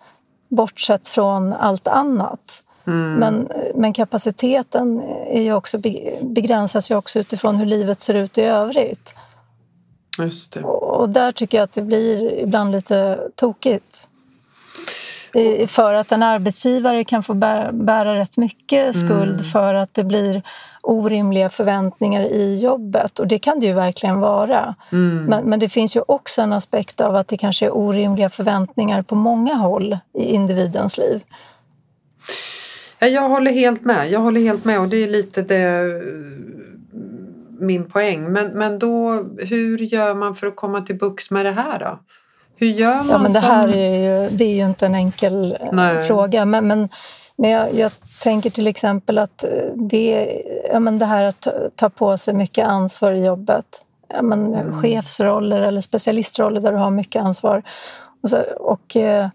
bortsett 0.48 1.08
från 1.08 1.52
allt 1.52 1.88
annat. 1.88 2.62
Mm. 2.86 3.14
Men, 3.14 3.48
men 3.74 3.92
kapaciteten 3.92 5.02
är 5.26 5.42
ju 5.42 5.54
också, 5.54 5.78
begränsas 6.20 6.90
ju 6.90 6.96
också 6.96 7.18
utifrån 7.18 7.56
hur 7.56 7.66
livet 7.66 8.00
ser 8.00 8.14
ut 8.14 8.38
i 8.38 8.42
övrigt. 8.42 9.14
Just 10.18 10.52
det. 10.52 10.62
Och 10.64 11.08
där 11.08 11.32
tycker 11.32 11.58
jag 11.58 11.64
att 11.64 11.72
det 11.72 11.82
blir 11.82 12.32
ibland 12.32 12.72
lite 12.72 13.18
tokigt 13.34 14.07
för 15.66 15.94
att 15.94 16.12
en 16.12 16.22
arbetsgivare 16.22 17.04
kan 17.04 17.22
få 17.22 17.34
bära, 17.34 17.72
bära 17.72 18.18
rätt 18.18 18.36
mycket 18.36 18.96
skuld 18.96 19.34
mm. 19.34 19.44
för 19.44 19.74
att 19.74 19.94
det 19.94 20.04
blir 20.04 20.42
orimliga 20.82 21.48
förväntningar 21.48 22.22
i 22.22 22.54
jobbet. 22.54 23.18
Och 23.18 23.26
det 23.26 23.38
kan 23.38 23.60
det 23.60 23.66
ju 23.66 23.72
verkligen 23.72 24.20
vara. 24.20 24.74
Mm. 24.92 25.24
Men, 25.24 25.44
men, 25.44 25.60
det 25.60 25.68
finns 25.68 25.96
ju 25.96 26.02
också 26.08 26.42
en 26.42 26.52
aspekt 26.52 27.00
av 27.00 27.16
att 27.16 27.28
det 27.28 27.36
kanske 27.36 27.66
är 27.66 27.76
orimliga 27.76 28.30
förväntningar 28.30 29.02
på 29.02 29.14
många 29.14 29.54
håll 29.54 29.98
i 30.14 30.22
individens 30.22 30.98
liv. 30.98 31.20
Jag 32.98 33.28
håller 33.28 33.52
helt 33.52 33.84
med. 33.84 34.10
Jag 34.10 34.20
håller 34.20 34.40
helt 34.40 34.64
med 34.64 34.80
och 34.80 34.88
det 34.88 34.96
är 34.96 35.08
lite 35.08 35.42
det 35.42 36.02
min 37.60 37.90
poäng. 37.90 38.32
Men, 38.32 38.46
men 38.46 38.78
då, 38.78 39.24
hur 39.38 39.78
gör 39.78 40.14
man 40.14 40.34
för 40.34 40.46
att 40.46 40.56
komma 40.56 40.80
till 40.80 40.98
bukt 40.98 41.30
med 41.30 41.46
det 41.46 41.52
här 41.52 41.78
då? 41.78 41.98
Hur 42.58 42.66
gör 42.66 42.96
man? 42.96 43.08
Ja, 43.08 43.18
men 43.18 43.32
det 43.32 43.40
här 43.40 43.68
är 43.76 44.22
ju, 44.22 44.30
det 44.30 44.44
är 44.44 44.54
ju 44.54 44.66
inte 44.66 44.86
en 44.86 44.94
enkel 44.94 45.56
eh, 45.60 45.68
Nej. 45.72 46.06
fråga. 46.06 46.44
Men, 46.44 46.66
men, 46.66 46.88
men 47.36 47.50
jag, 47.50 47.74
jag, 47.74 47.92
tänker 48.22 48.50
till 48.50 48.66
exempel 48.66 49.18
att 49.18 49.44
eh, 49.44 49.50
det, 49.74 50.42
ja, 50.72 50.80
men 50.80 50.98
det 50.98 51.06
här 51.06 51.24
att 51.24 51.40
ta, 51.40 51.52
ta 51.74 51.88
på 51.88 52.18
sig 52.18 52.34
mycket 52.34 52.66
ansvar 52.66 53.12
i 53.12 53.24
jobbet. 53.24 53.84
Ja, 54.08 54.22
men, 54.22 54.54
mm. 54.54 54.82
Chefsroller 54.82 55.60
eller 55.60 55.80
specialistroller 55.80 56.60
där 56.60 56.72
du 56.72 56.78
har 56.78 56.90
mycket 56.90 57.22
ansvar. 57.22 57.62
Och 58.22 58.28
så, 58.28 58.42
och, 58.58 58.96
eh, 58.96 59.28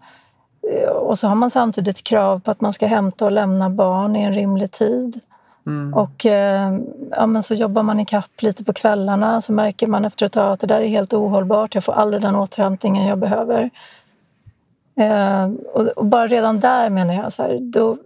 och 0.90 1.18
så 1.18 1.28
har 1.28 1.34
man 1.34 1.50
samtidigt 1.50 2.04
krav 2.04 2.40
på 2.40 2.50
att 2.50 2.60
man 2.60 2.72
ska 2.72 2.86
hämta 2.86 3.24
och 3.24 3.32
lämna 3.32 3.70
barn 3.70 4.16
i 4.16 4.22
en 4.22 4.34
rimlig 4.34 4.70
tid. 4.70 5.20
Mm. 5.66 5.94
Och 5.94 6.26
eh, 6.26 6.78
ja, 7.10 7.26
men 7.26 7.42
så 7.42 7.54
jobbar 7.54 7.82
man 7.82 8.00
i 8.00 8.06
kapp 8.06 8.42
lite 8.42 8.64
på 8.64 8.72
kvällarna 8.72 9.40
så 9.40 9.52
märker 9.52 9.86
man 9.86 10.04
efter 10.04 10.26
ett 10.26 10.32
tag 10.32 10.52
att 10.52 10.60
det 10.60 10.66
där 10.66 10.80
är 10.80 10.88
helt 10.88 11.12
ohållbart. 11.12 11.74
Jag 11.74 11.84
får 11.84 11.92
aldrig 11.92 12.22
den 12.22 12.36
återhämtningen 12.36 13.06
jag 13.06 13.18
behöver. 13.18 13.70
Eh, 14.96 15.44
och, 15.72 15.86
och, 15.86 16.06
bara 16.06 16.26
redan 16.26 16.60
där 16.60 16.90
menar 16.90 17.14
jag 17.14 17.32
så 17.32 17.42
här, 17.42 17.58
då, 17.60 17.98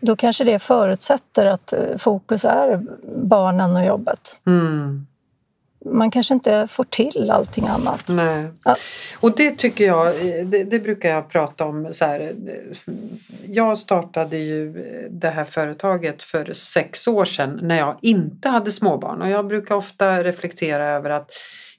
då 0.00 0.16
kanske 0.16 0.44
det 0.44 0.58
förutsätter 0.58 1.46
att 1.46 1.72
eh, 1.72 1.96
fokus 1.98 2.44
är 2.44 2.82
barnen 3.16 3.76
och 3.76 3.84
jobbet. 3.84 4.38
Mm 4.46 5.06
man 5.84 6.10
kanske 6.10 6.34
inte 6.34 6.66
får 6.70 6.84
till 6.84 7.30
allting 7.30 7.66
annat. 7.66 8.08
Nej. 8.08 8.44
Ja. 8.64 8.76
Och 9.20 9.36
det 9.36 9.58
tycker 9.58 9.86
jag, 9.86 10.14
det, 10.46 10.64
det, 10.64 10.78
brukar 10.78 11.08
jag 11.08 11.28
prata 11.28 11.64
om 11.64 11.92
så 11.92 12.04
här. 12.04 12.32
Jag 13.48 13.78
startade 13.78 14.36
ju 14.36 14.72
det 15.10 15.28
här 15.28 15.44
företaget 15.44 16.22
för 16.22 16.52
sex 16.52 17.08
år 17.08 17.24
sedan 17.24 17.60
när 17.62 17.78
jag 17.78 17.96
inte 18.00 18.48
hade 18.48 18.72
småbarn 18.72 19.22
och 19.22 19.30
jag 19.30 19.46
brukar 19.46 19.74
ofta 19.74 20.24
reflektera 20.24 20.84
över 20.84 21.10
att 21.10 21.30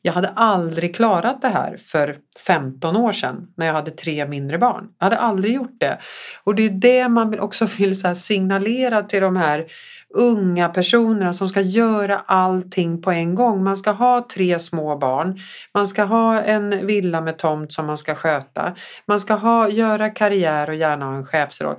jag 0.06 0.14
hade 0.14 0.30
aldrig 0.30 0.96
klarat 0.96 1.42
det 1.42 1.48
här 1.48 1.78
för 1.78 2.18
15 2.48 2.96
år 2.96 3.12
sedan 3.12 3.48
när 3.58 3.66
jag 3.66 3.74
hade 3.74 3.92
tre 3.92 4.28
mindre 4.28 4.58
barn. 4.58 4.88
Jag 5.00 5.06
hade 5.06 5.18
aldrig 5.18 5.54
gjort 5.54 5.80
det. 5.80 5.98
Och 6.44 6.56
det 6.56 6.64
är 6.64 6.70
det 6.70 7.10
man 7.10 7.40
också 7.40 7.66
vill 7.78 8.00
så 8.00 8.16
signalera 8.16 9.02
till 9.02 9.22
de 9.22 9.36
här 9.36 9.66
unga 10.14 10.70
personerna 10.70 11.34
som 11.34 11.50
ska 11.50 11.62
göra 11.62 12.20
allting 12.26 13.02
på 13.02 13.12
en 13.12 13.36
gång. 13.36 13.64
Man 13.64 13.78
ska 13.78 13.92
ha 13.92 14.28
tre 14.34 14.60
små 14.60 14.98
barn, 14.98 15.40
man 15.74 15.88
ska 15.88 16.04
ha 16.04 16.42
en 16.42 16.88
villa 16.88 17.22
med 17.22 17.38
tomt 17.38 17.74
som 17.74 17.86
man 17.86 17.98
ska 17.98 18.16
sköta, 18.16 18.76
man 19.08 19.20
ska 19.20 19.34
ha, 19.34 19.70
göra 19.70 20.10
karriär 20.10 20.70
och 20.70 20.76
gärna 20.76 21.06
ha 21.06 21.16
en 21.16 21.26
chefsroll. 21.26 21.76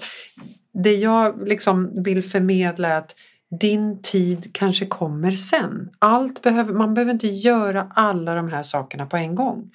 Det 0.85 0.95
jag 0.95 1.49
liksom 1.49 2.03
vill 2.03 2.25
förmedla 2.25 2.89
är 2.89 2.99
att 2.99 3.15
din 3.61 4.03
tid 4.03 4.51
kanske 4.53 4.87
kommer 4.87 5.33
sen. 5.33 5.91
Allt 5.99 6.43
behöver, 6.43 6.73
man 6.73 6.95
behöver 6.95 7.13
inte 7.13 7.29
göra 7.29 7.87
alla 7.95 8.35
de 8.35 8.49
här 8.49 8.63
sakerna 8.63 9.07
på 9.07 9.17
en 9.17 9.35
gång. 9.35 9.71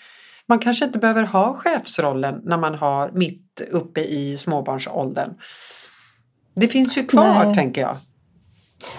Man 0.45 0.59
kanske 0.59 0.85
inte 0.85 0.99
behöver 0.99 1.23
ha 1.23 1.53
chefsrollen 1.53 2.41
när 2.43 2.57
man 2.57 2.75
har 2.75 3.11
mitt 3.11 3.61
uppe 3.71 4.01
i 4.01 4.37
småbarnsåldern. 4.37 5.33
Det 6.55 6.67
finns 6.67 6.97
ju 6.97 7.05
kvar, 7.05 7.45
Nej. 7.45 7.55
tänker 7.55 7.81
jag. 7.81 7.95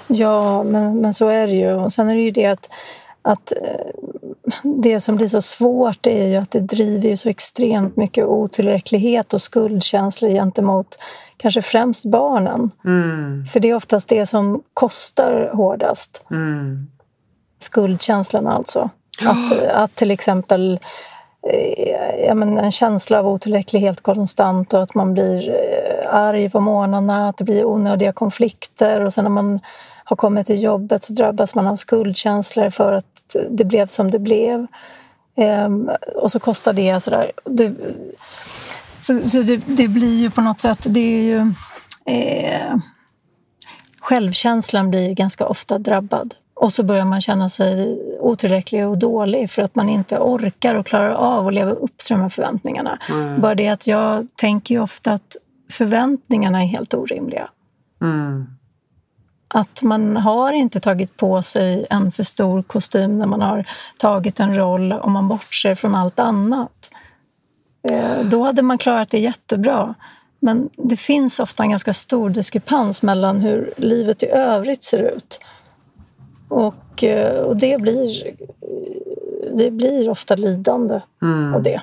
Ja, 0.06 0.62
men, 0.62 1.00
men 1.00 1.14
så 1.14 1.28
är 1.28 1.46
det 1.46 1.52
ju. 1.52 1.72
Och 1.72 1.92
sen 1.92 2.08
är 2.08 2.14
det 2.14 2.20
ju 2.20 2.30
det 2.30 2.46
att, 2.46 2.70
att 3.22 3.52
eh, 3.52 3.86
det 4.82 5.00
som 5.00 5.16
blir 5.16 5.28
så 5.28 5.42
svårt 5.42 6.06
är 6.06 6.26
ju 6.26 6.36
att 6.36 6.50
det 6.50 6.60
driver 6.60 7.16
så 7.16 7.28
extremt 7.28 7.96
mycket 7.96 8.24
otillräcklighet 8.24 9.34
och 9.34 9.42
skuldkänslor 9.42 10.30
gentemot 10.30 10.98
kanske 11.36 11.62
främst 11.62 12.04
barnen. 12.04 12.70
Mm. 12.84 13.46
För 13.46 13.60
det 13.60 13.70
är 13.70 13.74
oftast 13.74 14.08
det 14.08 14.26
som 14.26 14.62
kostar 14.74 15.50
hårdast. 15.54 16.24
Mm. 16.30 16.86
Skuldkänslan 17.58 18.46
alltså. 18.46 18.90
Att, 19.20 19.62
att 19.68 19.94
till 19.94 20.10
exempel 20.10 20.80
eh, 21.48 22.24
ja, 22.26 22.34
men 22.34 22.58
en 22.58 22.72
känsla 22.72 23.18
av 23.18 23.28
otillräcklighet 23.28 24.00
konstant 24.00 24.72
och 24.72 24.82
att 24.82 24.94
man 24.94 25.14
blir 25.14 25.50
arg 26.12 26.50
på 26.50 26.60
morgnarna, 26.60 27.28
att 27.28 27.36
det 27.36 27.44
blir 27.44 27.64
onödiga 27.64 28.12
konflikter 28.12 29.00
och 29.00 29.12
sen 29.12 29.24
när 29.24 29.30
man 29.30 29.60
har 30.04 30.16
kommit 30.16 30.46
till 30.46 30.62
jobbet 30.62 31.04
så 31.04 31.12
drabbas 31.12 31.54
man 31.54 31.66
av 31.66 31.76
skuldkänslor 31.76 32.70
för 32.70 32.92
att 32.92 33.36
det 33.50 33.64
blev 33.64 33.86
som 33.86 34.10
det 34.10 34.18
blev. 34.18 34.66
Ehm, 35.36 35.90
och 36.16 36.32
så 36.32 36.40
kostar 36.40 36.72
det 36.72 37.00
sådär. 37.00 37.32
Det, 37.44 37.74
så, 39.00 39.28
så 39.28 39.42
det, 39.42 39.56
det, 39.56 39.88
blir 39.88 40.20
ju 40.20 40.30
på 40.30 40.40
något 40.40 40.60
sätt, 40.60 40.86
det 40.88 41.00
är 41.00 41.22
ju... 41.22 41.54
Eh, 42.04 42.76
självkänslan 44.00 44.90
blir 44.90 45.14
ganska 45.14 45.46
ofta 45.46 45.78
drabbad. 45.78 46.34
Och 46.54 46.72
så 46.72 46.82
börjar 46.82 47.04
man 47.04 47.20
känna 47.20 47.48
sig 47.48 47.98
otillräcklig 48.20 48.86
och 48.86 48.98
dålig 48.98 49.50
för 49.50 49.62
att 49.62 49.74
man 49.74 49.88
inte 49.88 50.18
orkar 50.18 50.74
och 50.74 50.86
klarar 50.86 51.10
av 51.10 51.46
att 51.46 51.54
leva 51.54 51.70
upp 51.70 51.98
till 51.98 52.16
de 52.16 52.22
här 52.22 52.28
förväntningarna. 52.28 52.98
Mm. 53.10 53.40
Bara 53.40 53.54
det 53.54 53.68
att 53.68 53.86
jag 53.86 54.26
tänker 54.36 54.74
ju 54.74 54.80
ofta 54.80 55.12
att 55.12 55.36
förväntningarna 55.72 56.62
är 56.62 56.66
helt 56.66 56.94
orimliga. 56.94 57.50
Mm. 58.00 58.46
Att 59.48 59.82
man 59.82 60.16
har 60.16 60.52
inte 60.52 60.80
tagit 60.80 61.16
på 61.16 61.42
sig 61.42 61.86
en 61.90 62.12
för 62.12 62.22
stor 62.22 62.62
kostym 62.62 63.18
när 63.18 63.26
man 63.26 63.40
har 63.40 63.68
tagit 63.98 64.40
en 64.40 64.54
roll 64.54 64.92
om 64.92 65.12
man 65.12 65.28
bortser 65.28 65.74
från 65.74 65.94
allt 65.94 66.18
annat. 66.18 66.90
Eh, 67.88 68.24
då 68.24 68.44
hade 68.44 68.62
man 68.62 68.78
klarat 68.78 69.10
det 69.10 69.18
jättebra. 69.18 69.94
Men 70.40 70.70
det 70.76 70.96
finns 70.96 71.40
ofta 71.40 71.62
en 71.62 71.70
ganska 71.70 71.92
stor 71.92 72.30
diskrepans 72.30 73.02
mellan 73.02 73.40
hur 73.40 73.72
livet 73.76 74.22
i 74.22 74.26
övrigt 74.26 74.84
ser 74.84 75.02
ut. 75.02 75.40
Och, 76.48 77.04
eh, 77.04 77.40
och 77.40 77.56
det, 77.56 77.80
blir, 77.80 78.34
det 79.56 79.70
blir 79.70 80.08
ofta 80.08 80.34
lidande 80.34 81.00
mm. 81.22 81.54
av 81.54 81.62
det. 81.62 81.82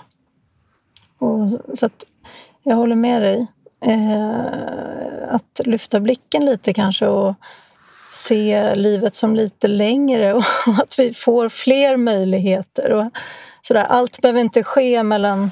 Och, 1.17 1.49
så 1.73 1.85
att 1.85 2.05
jag 2.63 2.75
håller 2.75 2.95
med 2.95 3.21
dig. 3.21 3.47
Eh, 3.81 5.33
att 5.35 5.61
lyfta 5.65 5.99
blicken 5.99 6.45
lite 6.45 6.73
kanske 6.73 7.07
och 7.07 7.35
se 8.11 8.75
livet 8.75 9.15
som 9.15 9.35
lite 9.35 9.67
längre 9.67 10.33
och 10.33 10.43
att 10.65 10.99
vi 10.99 11.13
får 11.13 11.49
fler 11.49 11.97
möjligheter. 11.97 12.91
Och 12.91 13.11
sådär. 13.61 13.83
Allt 13.83 14.21
behöver 14.21 14.39
inte 14.39 14.63
ske 14.63 15.03
mellan 15.03 15.51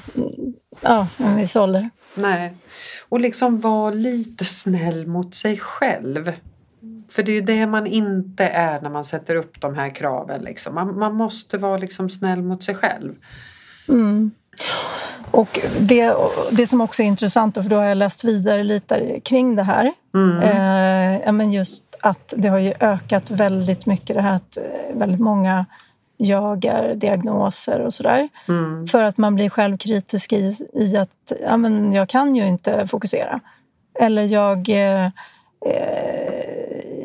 ja, 0.80 1.06
en 1.18 1.36
viss 1.36 1.56
ålder. 1.56 1.90
Nej. 2.14 2.54
Och 3.08 3.20
liksom 3.20 3.60
vara 3.60 3.90
lite 3.90 4.44
snäll 4.44 5.06
mot 5.06 5.34
sig 5.34 5.58
själv. 5.58 6.32
För 7.10 7.22
det 7.22 7.32
är 7.32 7.34
ju 7.34 7.40
det 7.40 7.66
man 7.66 7.86
inte 7.86 8.44
är 8.44 8.80
när 8.80 8.90
man 8.90 9.04
sätter 9.04 9.34
upp 9.34 9.60
de 9.60 9.74
här 9.74 9.94
kraven. 9.94 10.42
Liksom. 10.42 10.74
Man, 10.74 10.98
man 10.98 11.14
måste 11.14 11.58
vara 11.58 11.76
liksom 11.76 12.10
snäll 12.10 12.42
mot 12.42 12.62
sig 12.62 12.74
själv. 12.74 13.14
Mm. 13.88 14.30
Och 15.30 15.60
det, 15.80 16.14
det 16.50 16.66
som 16.66 16.80
också 16.80 17.02
är 17.02 17.06
intressant, 17.06 17.54
för 17.54 17.62
då 17.62 17.76
har 17.76 17.84
jag 17.84 17.98
läst 17.98 18.24
vidare 18.24 18.64
lite 18.64 19.20
kring 19.20 19.56
det 19.56 19.62
här. 19.62 19.92
Mm. 20.14 20.40
Eh, 21.22 21.32
men 21.32 21.52
just 21.52 21.84
att 22.00 22.34
det 22.36 22.48
har 22.48 22.58
ju 22.58 22.72
ökat 22.80 23.30
väldigt 23.30 23.86
mycket 23.86 24.16
det 24.16 24.22
här 24.22 24.36
att 24.36 24.56
eh, 24.56 24.98
väldigt 24.98 25.20
många 25.20 25.66
jagar 26.18 26.94
diagnoser 26.94 27.80
och 27.80 27.94
sådär. 27.94 28.28
Mm. 28.48 28.86
För 28.86 29.02
att 29.02 29.18
man 29.18 29.34
blir 29.34 29.48
självkritisk 29.48 30.32
i, 30.32 30.56
i 30.72 30.96
att 30.96 31.32
ja, 31.42 31.56
men 31.56 31.92
jag 31.92 32.08
kan 32.08 32.36
ju 32.36 32.46
inte 32.46 32.86
fokusera. 32.86 33.40
Eller 34.00 34.22
jag, 34.22 34.68
eh, 34.68 35.04
eh, 35.66 36.40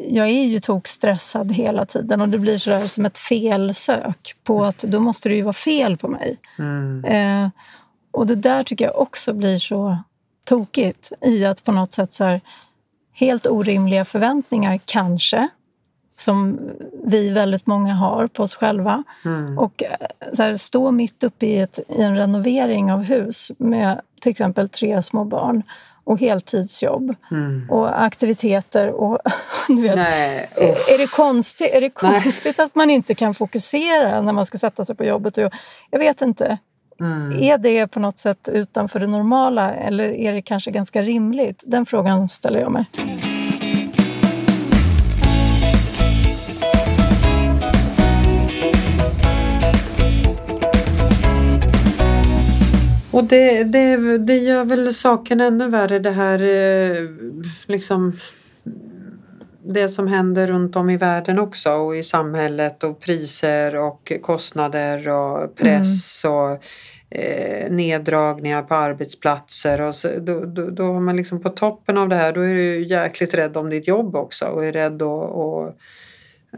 jag 0.10 0.28
är 0.28 0.44
ju 0.44 0.60
tokstressad 0.60 1.52
hela 1.52 1.86
tiden 1.86 2.22
och 2.22 2.30
det 2.30 2.38
blir 2.38 2.58
sådär 2.58 2.88
som 2.88 3.06
ett 3.06 3.18
felsök 3.18 4.36
på 4.44 4.64
att 4.64 4.78
då 4.78 5.00
måste 5.00 5.30
det 5.30 5.36
ju 5.36 5.42
vara 5.42 5.54
fel 5.54 5.98
på 5.98 6.08
mig. 6.08 6.38
Mm. 6.60 7.06
Eh, 7.06 7.50
och 8.14 8.28
det 8.28 8.36
där 8.36 8.64
tycker 8.64 8.86
jag 8.86 9.00
också 9.00 9.34
blir 9.34 9.58
så 9.58 9.98
tokigt 10.46 11.12
i 11.22 11.46
att 11.46 11.64
på 11.64 11.72
något 11.72 11.94
sätt 11.94 12.12
så 12.12 12.24
här, 12.24 12.42
helt 13.14 13.48
orimliga 13.48 14.06
förväntningar 14.06 14.80
kanske 14.86 15.50
som 16.16 16.60
vi 17.04 17.30
väldigt 17.30 17.68
många 17.68 17.94
har 17.94 18.28
på 18.28 18.44
oss 18.44 18.56
själva. 18.56 19.04
Mm. 19.26 19.60
Och 19.60 19.84
eh, 19.84 20.08
så 20.34 20.44
här, 20.44 20.56
stå 20.56 20.92
mitt 20.92 21.24
uppe 21.24 21.46
i, 21.46 21.60
ett, 21.60 21.80
i 21.90 22.02
en 22.02 22.16
renovering 22.16 22.92
av 22.92 23.04
hus 23.04 23.52
med 23.58 24.02
till 24.22 24.32
exempel 24.32 24.70
tre 24.70 25.02
små 25.02 25.24
barn 25.24 25.64
och 26.04 26.20
heltidsjobb 26.20 27.16
mm. 27.32 27.70
och 27.70 28.04
aktiviteter. 28.04 28.90
Och, 28.90 29.20
du 29.68 29.82
vet, 29.82 29.96
Nej, 29.96 30.50
är, 30.90 30.98
det 30.98 31.12
konstigt, 31.12 31.72
är 31.74 31.82
det 31.82 31.90
konstigt 31.90 32.60
att 32.60 32.76
man 32.76 32.90
inte 32.90 33.16
kan 33.16 33.34
fokusera 33.34 34.22
när 34.22 34.34
man 34.34 34.46
ska 34.46 34.58
sätta 34.58 34.86
sig 34.86 34.96
på 34.96 35.04
jobbet? 35.04 35.38
Och, 35.38 35.54
jag 35.90 36.00
vet 36.00 36.22
inte. 36.22 36.58
Mm. 37.00 37.44
Är 37.44 37.58
det 37.58 37.88
på 37.88 38.00
något 38.00 38.20
sätt 38.20 38.50
utanför 38.54 39.00
det 39.00 39.08
normala 39.08 39.74
eller 39.74 40.10
är 40.10 40.34
det 40.34 40.42
kanske 40.42 40.72
ganska 40.72 41.02
rimligt? 41.02 41.64
Den 41.68 41.86
frågan 41.86 42.28
ställer 42.28 42.60
jag 42.60 42.72
mig. 42.72 42.86
Och 53.12 53.24
det, 53.24 53.64
det, 53.64 54.18
det 54.18 54.38
gör 54.38 54.66
väl 54.66 54.94
saken 54.94 55.42
ännu 55.42 55.70
värre 55.70 56.00
det 56.00 56.12
här 56.12 56.42
eh, 56.42 57.10
liksom 57.66 58.14
det 59.66 59.90
som 59.90 60.08
händer 60.08 60.48
runt 60.48 60.76
om 60.76 60.90
i 60.90 60.98
världen 60.98 61.40
också 61.40 61.72
och 61.72 61.96
i 61.96 62.04
samhället 62.04 62.84
och 62.84 63.00
priser 63.00 63.76
och 63.76 64.12
kostnader 64.22 65.10
och 65.10 65.56
press 65.56 66.26
mm. 66.26 66.38
och 66.38 66.64
eh, 67.10 67.72
neddragningar 67.72 68.64
på 68.64 68.76
arbetsplatser 68.76 69.82
och 69.82 69.96
så, 69.96 70.08
då, 70.20 70.46
då, 70.46 70.70
då 70.70 70.84
har 70.84 71.00
man 71.00 71.16
liksom 71.16 71.42
på 71.42 71.50
toppen 71.50 71.98
av 71.98 72.10
det 72.10 72.16
här 72.16 72.34
då 72.34 72.42
är 72.42 72.54
du 72.54 72.88
jäkligt 72.88 73.34
rädd 73.34 73.58
om 73.58 73.70
ditt 73.70 73.88
jobb 73.88 74.16
också 74.16 74.46
och 74.46 74.66
är 74.66 74.72
rädd 74.72 75.02
att 75.02 75.78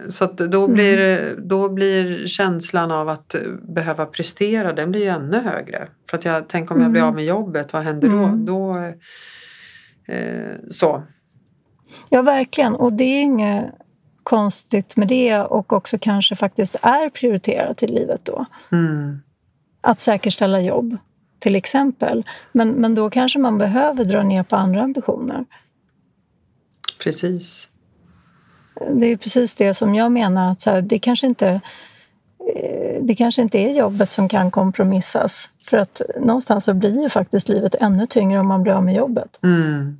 så 0.10 0.26
att 0.26 0.38
då, 0.38 0.64
mm. 0.64 0.74
blir, 0.74 1.34
då 1.38 1.70
blir 1.70 2.28
känslan 2.28 2.92
av 2.92 3.10
att 3.10 3.36
behöva 3.62 4.06
prestera, 4.06 4.74
den 4.74 4.92
blir 4.92 5.02
ju 5.02 5.08
ännu 5.08 5.40
högre. 5.40 5.88
För 6.10 6.18
att 6.18 6.26
jag 6.26 6.48
tänker 6.48 6.76
om 6.76 6.82
jag 6.82 6.92
blir 6.92 7.02
mm. 7.02 7.10
av 7.10 7.16
med 7.16 7.26
jobbet, 7.26 7.74
vad 7.74 7.84
händer 7.84 8.10
då? 8.10 8.18
Mm. 8.18 8.46
då 8.46 8.78
eh, 10.08 10.56
så. 10.70 11.04
Ja, 12.10 12.22
verkligen. 12.22 12.76
Och 12.76 12.94
det 12.94 13.04
är 13.04 13.22
inget 13.22 13.66
konstigt 14.24 14.98
med 14.98 15.08
det 15.08 15.40
och 15.40 15.74
också 15.74 15.98
kanske 16.02 16.36
faktiskt 16.36 16.76
är 16.82 17.10
prioriterat 17.10 17.84
i 17.84 17.88
livet 17.88 18.26
då. 18.26 18.46
Mm. 18.72 19.22
Att 19.82 20.00
säkerställa 20.00 20.62
jobb, 20.62 20.98
till 21.40 21.56
exempel. 21.56 22.24
Men, 22.52 22.70
men 22.70 22.96
då 22.96 23.10
kanske 23.10 23.40
man 23.40 23.58
behöver 23.58 24.06
dra 24.06 24.24
ner 24.24 24.44
på 24.44 24.56
andra 24.56 24.82
ambitioner. 24.82 25.46
Precis. 27.04 27.70
Det 28.92 29.06
är 29.06 29.18
precis 29.18 29.56
det 29.56 29.74
som 29.74 29.96
jag 29.96 30.12
menar. 30.12 30.52
att 30.52 30.62
så 30.62 30.70
här, 30.70 30.82
det, 30.82 31.00
kanske 31.00 31.28
inte, 31.28 31.62
eh, 32.56 33.02
det 33.02 33.16
kanske 33.16 33.42
inte 33.42 33.58
är 33.58 33.70
jobbet 33.70 34.10
som 34.10 34.30
kan 34.30 34.52
kompromissas. 34.52 35.50
För 35.64 35.78
att 35.78 36.02
någonstans 36.20 36.66
så 36.66 36.74
blir 36.74 37.02
ju 37.02 37.10
faktiskt 37.10 37.50
livet 37.50 37.76
ännu 37.76 38.06
tyngre 38.06 38.40
om 38.40 38.48
man 38.48 38.64
blir 38.64 38.74
av 38.74 38.84
med 38.84 38.96
jobbet. 38.96 39.40
Mm. 39.44 39.98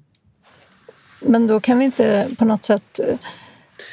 Men 1.26 1.48
då 1.48 1.60
kan 1.60 1.80
vi 1.80 1.86
inte 1.86 2.28
på 2.38 2.46
något 2.46 2.64
sätt 2.64 3.00
eh, 3.00 3.18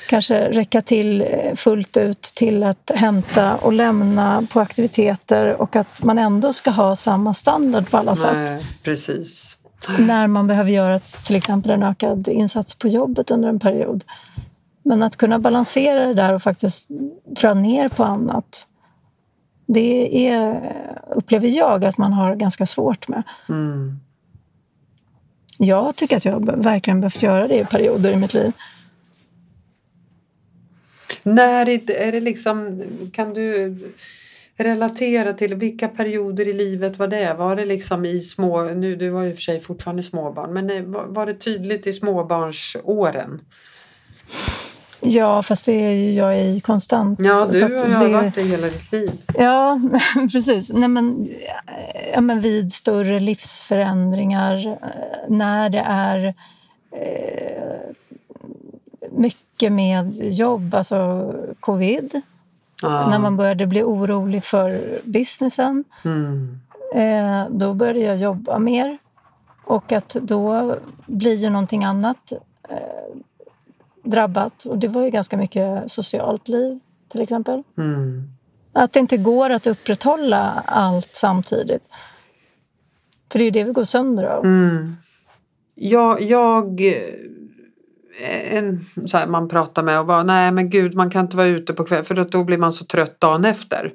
kanske 0.09 0.49
räcka 0.49 0.83
till 0.83 1.23
eh, 1.23 1.55
fullt 1.55 1.97
ut 1.97 2.23
till 2.23 2.63
att 2.63 2.91
hämta 2.95 3.57
och 3.57 3.73
lämna 3.73 4.47
på 4.53 4.61
aktiviteter 4.61 5.63
och 5.63 5.77
att 5.77 6.03
man 6.03 6.19
ändå 6.19 6.53
ska 6.53 6.71
ha 6.71 6.97
samma 6.97 7.35
standard 7.35 7.91
på 7.91 7.97
alla 7.97 8.15
Nej, 8.15 8.47
sätt. 8.47 8.67
Precis. 8.83 9.57
När 9.99 10.27
man 10.27 10.47
behöver 10.47 10.71
göra 10.71 10.99
till 10.99 11.37
exempel 11.37 11.71
en 11.71 11.83
ökad 11.83 12.29
insats 12.29 12.75
på 12.75 12.89
jobbet 12.89 13.31
under 13.31 13.49
en 13.49 13.61
period. 13.61 14.05
Men 14.83 15.03
att 15.03 15.17
kunna 15.17 15.39
balansera 15.39 16.07
det 16.07 16.15
där 16.15 16.33
och 16.33 16.43
faktiskt 16.43 16.89
dra 17.25 17.55
ner 17.55 17.89
på 17.89 18.05
annat 18.05 18.67
det 19.67 20.29
är, 20.29 20.73
upplever 21.17 21.49
jag 21.49 21.85
att 21.85 21.99
man 21.99 22.13
har 22.13 22.35
ganska 22.35 22.67
svårt 22.67 23.09
med. 23.09 23.23
Mm. 23.49 24.01
Jag 25.65 25.97
tycker 25.97 26.17
att 26.17 26.25
jag 26.25 26.63
verkligen 26.63 27.01
behövt 27.01 27.23
göra 27.23 27.49
det 27.49 27.59
i 27.59 27.65
perioder 27.65 28.13
i 28.13 28.17
mitt 28.17 28.35
liv. 28.35 28.53
När 31.23 31.69
är 31.91 32.13
det 32.13 32.21
liksom, 32.21 32.83
kan 33.13 33.35
du 33.35 33.77
relatera 34.57 35.33
till 35.33 35.55
vilka 35.55 35.89
perioder 35.89 36.49
i 36.49 36.53
livet 36.53 36.99
var 36.99 37.07
det? 37.07 37.35
Var 37.35 37.57
det 37.57 37.65
liksom 37.65 38.05
i 38.05 38.21
små, 38.21 38.63
nu 38.63 38.97
du 38.97 39.11
var 39.11 39.23
ju 39.23 39.35
för 39.35 39.41
sig 39.41 39.61
fortfarande 39.61 40.03
småbarn, 40.03 40.53
men 40.53 40.71
eh, 40.71 40.83
var 40.85 41.27
det 41.27 41.35
tydligt 41.35 41.87
i 41.87 41.93
småbarnsåren? 41.93 43.41
Ja, 45.05 45.43
fast 45.43 45.67
det 45.67 45.73
är 45.73 45.91
ju 45.91 46.13
jag 46.13 46.41
i 46.41 46.61
konstant. 46.61 47.21
Ja, 47.23 47.47
du 47.53 47.63
har 47.63 48.05
det, 48.05 48.13
varit 48.13 48.35
det 48.35 48.43
hela 48.43 48.67
ditt 48.67 48.93
liv. 48.93 49.11
Ja, 49.39 49.81
precis. 50.33 50.73
Nej, 50.73 50.89
men, 50.89 51.29
ja, 52.15 52.21
men 52.21 52.41
vid 52.41 52.73
större 52.73 53.21
livsförändringar, 53.21 54.67
eh, 54.67 54.77
när 55.29 55.71
det 55.71 55.85
är 55.87 56.35
eh, 56.91 57.95
mycket 59.11 59.73
med 59.73 60.15
jobb, 60.15 60.75
alltså 60.75 61.33
covid. 61.61 62.21
Ah. 62.83 63.11
När 63.11 63.19
man 63.19 63.37
började 63.37 63.67
bli 63.67 63.83
orolig 63.83 64.45
för 64.45 65.01
businessen. 65.05 65.85
Mm. 66.05 66.61
Eh, 66.95 67.47
då 67.51 67.75
började 67.75 68.01
jag 68.01 68.17
jobba 68.17 68.59
mer. 68.59 68.99
Och 69.65 69.93
att 69.93 70.09
då 70.09 70.77
blir 71.07 71.35
ju 71.35 71.51
någonting 71.51 71.85
annat 71.85 72.33
eh, 72.69 72.77
drabbat. 74.03 74.65
Och 74.65 74.79
det 74.79 74.89
var 74.89 75.03
ju 75.03 75.11
ganska 75.11 75.37
mycket 75.37 75.91
socialt 75.91 76.49
liv, 76.49 76.81
till 77.09 77.21
exempel. 77.21 77.63
Mm. 77.79 78.29
Att 78.73 78.93
det 78.93 79.01
inte 79.01 79.17
går 79.17 79.51
att 79.51 79.67
upprätthålla 79.67 80.63
allt 80.67 81.11
samtidigt. 81.13 81.83
För 83.33 83.39
det 83.39 83.43
är 83.43 83.47
ju 83.47 83.51
det 83.51 83.65
vi 83.65 83.73
går 83.73 83.85
sönder 83.85 84.25
av. 84.25 84.45
Mm. 84.45 84.97
Jag... 85.75 86.23
jag 86.23 86.81
eh, 86.81 86.97
en, 88.51 88.81
så 89.07 89.17
här, 89.17 89.27
man 89.27 89.49
pratar 89.49 89.83
med 89.83 90.01
och 90.01 90.07
bara, 90.07 90.23
nej 90.23 90.53
men 90.53 90.71
gud 90.71 90.95
man 90.95 91.11
kan 91.11 91.25
inte 91.25 91.37
vara 91.37 91.47
ute 91.47 91.73
på 91.73 91.85
kvällen 91.85 92.05
för 92.05 92.15
då 92.15 92.45
blir 92.45 92.59
man 92.59 92.73
så 92.73 92.85
trött 92.85 93.21
dagen 93.21 93.45
efter. 93.45 93.93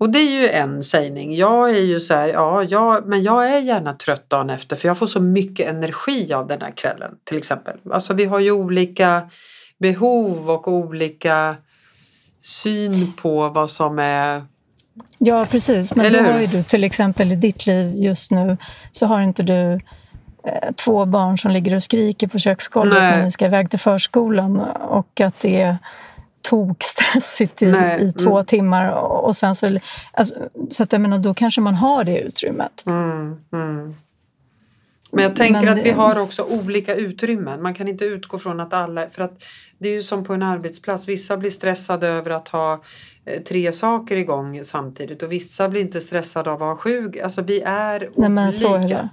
Och 0.00 0.10
det 0.10 0.18
är 0.18 0.30
ju 0.30 0.48
en 0.48 0.84
sägning. 0.84 1.34
Jag 1.34 1.70
är 1.70 1.82
ju 1.82 2.00
så 2.00 2.14
här, 2.14 2.28
ja, 2.28 2.62
jag, 2.62 3.06
men 3.06 3.22
jag 3.22 3.52
är 3.52 3.58
gärna 3.58 3.92
trött 3.92 4.30
dagen 4.30 4.50
efter 4.50 4.76
för 4.76 4.88
jag 4.88 4.98
får 4.98 5.06
så 5.06 5.20
mycket 5.20 5.68
energi 5.68 6.32
av 6.32 6.46
den 6.46 6.60
här 6.60 6.70
kvällen 6.70 7.10
till 7.24 7.36
exempel. 7.36 7.76
Alltså 7.90 8.14
vi 8.14 8.24
har 8.24 8.40
ju 8.40 8.52
olika 8.52 9.30
behov 9.78 10.50
och 10.50 10.68
olika 10.68 11.56
syn 12.42 13.12
på 13.12 13.48
vad 13.48 13.70
som 13.70 13.98
är 13.98 14.42
Ja, 15.18 15.46
precis. 15.50 15.94
Men 15.94 16.06
Eller 16.06 16.24
då 16.24 16.32
har 16.32 16.40
ju 16.40 16.46
du 16.46 16.62
till 16.62 16.84
exempel 16.84 17.32
i 17.32 17.36
ditt 17.36 17.66
liv 17.66 17.92
just 17.94 18.30
nu 18.30 18.56
så 18.90 19.06
har 19.06 19.22
inte 19.22 19.42
du 19.42 19.72
eh, 20.44 20.72
två 20.84 21.06
barn 21.06 21.38
som 21.38 21.50
ligger 21.50 21.74
och 21.74 21.82
skriker 21.82 22.26
på 22.26 22.38
köksgolvet 22.38 22.98
Nej. 22.98 23.16
när 23.16 23.24
ni 23.24 23.30
ska 23.30 23.46
iväg 23.46 23.70
till 23.70 23.78
förskolan 23.78 24.60
och 24.80 25.20
att 25.20 25.40
det 25.40 25.60
är 25.60 25.78
tokstressigt 26.50 27.62
i, 27.62 27.66
i 28.00 28.12
två 28.12 28.34
mm. 28.34 28.46
timmar. 28.46 28.92
Och 28.92 29.36
sen 29.36 29.54
så, 29.54 29.78
alltså, 30.12 30.34
så 30.70 30.82
att 30.82 30.92
jag 30.92 31.00
menar, 31.00 31.18
då 31.18 31.34
kanske 31.34 31.60
man 31.60 31.74
har 31.74 32.04
det 32.04 32.18
utrymmet. 32.18 32.82
Mm, 32.86 33.36
mm. 33.52 33.94
Men 35.12 35.24
jag 35.24 35.36
tänker 35.36 35.60
Men 35.60 35.78
att 35.78 35.84
vi 35.84 35.90
har 35.90 36.18
också 36.18 36.42
olika 36.42 36.94
utrymmen. 36.94 37.62
Man 37.62 37.74
kan 37.74 37.88
inte 37.88 38.04
utgå 38.04 38.38
från 38.38 38.60
att 38.60 38.72
alla, 38.72 39.10
för 39.10 39.22
att 39.22 39.42
det 39.78 39.88
är 39.88 39.92
ju 39.92 40.02
som 40.02 40.24
på 40.24 40.34
en 40.34 40.42
arbetsplats. 40.42 41.08
Vissa 41.08 41.36
blir 41.36 41.50
stressade 41.50 42.08
över 42.08 42.30
att 42.30 42.48
ha 42.48 42.82
eh, 43.24 43.42
tre 43.42 43.72
saker 43.72 44.16
igång 44.16 44.64
samtidigt 44.64 45.22
och 45.22 45.32
vissa 45.32 45.68
blir 45.68 45.80
inte 45.80 46.00
stressade 46.00 46.50
av 46.50 46.62
att 46.62 46.68
ha 46.68 46.76
sju. 46.76 47.12
Alltså 47.24 47.42
vi 47.42 47.60
är 47.60 48.08
olika. 48.14 48.28
Nej, 48.28 48.92
är 48.92 49.08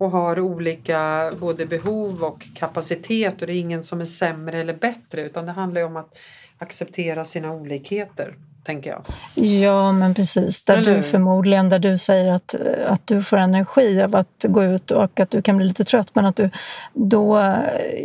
och 0.00 0.10
har 0.10 0.40
olika 0.40 1.32
både 1.40 1.66
behov 1.66 2.24
och 2.24 2.46
kapacitet 2.54 3.40
och 3.40 3.46
det 3.46 3.52
är 3.52 3.60
ingen 3.60 3.82
som 3.82 4.00
är 4.00 4.04
sämre 4.04 4.58
eller 4.58 4.74
bättre 4.74 5.22
utan 5.22 5.46
det 5.46 5.52
handlar 5.52 5.80
ju 5.80 5.86
om 5.86 5.96
att 5.96 6.18
acceptera 6.60 7.24
sina 7.24 7.52
olikheter, 7.52 8.34
tänker 8.64 8.90
jag. 8.90 9.02
Ja, 9.34 9.92
men 9.92 10.14
precis. 10.14 10.62
Där 10.64 10.76
Eller 10.76 10.96
du 10.96 11.02
förmodligen, 11.02 11.68
där 11.68 11.78
du 11.78 11.98
säger 11.98 12.32
att, 12.32 12.54
eh, 12.54 12.92
att 12.92 13.06
du 13.06 13.22
får 13.22 13.36
energi 13.36 14.02
av 14.02 14.16
att 14.16 14.44
gå 14.48 14.64
ut 14.64 14.90
och 14.90 15.20
att 15.20 15.30
du 15.30 15.42
kan 15.42 15.56
bli 15.56 15.66
lite 15.66 15.84
trött. 15.84 16.14
Men 16.14 16.24
att 16.26 16.36
du 16.36 16.50
då, 16.92 17.38
eh, 17.38 17.56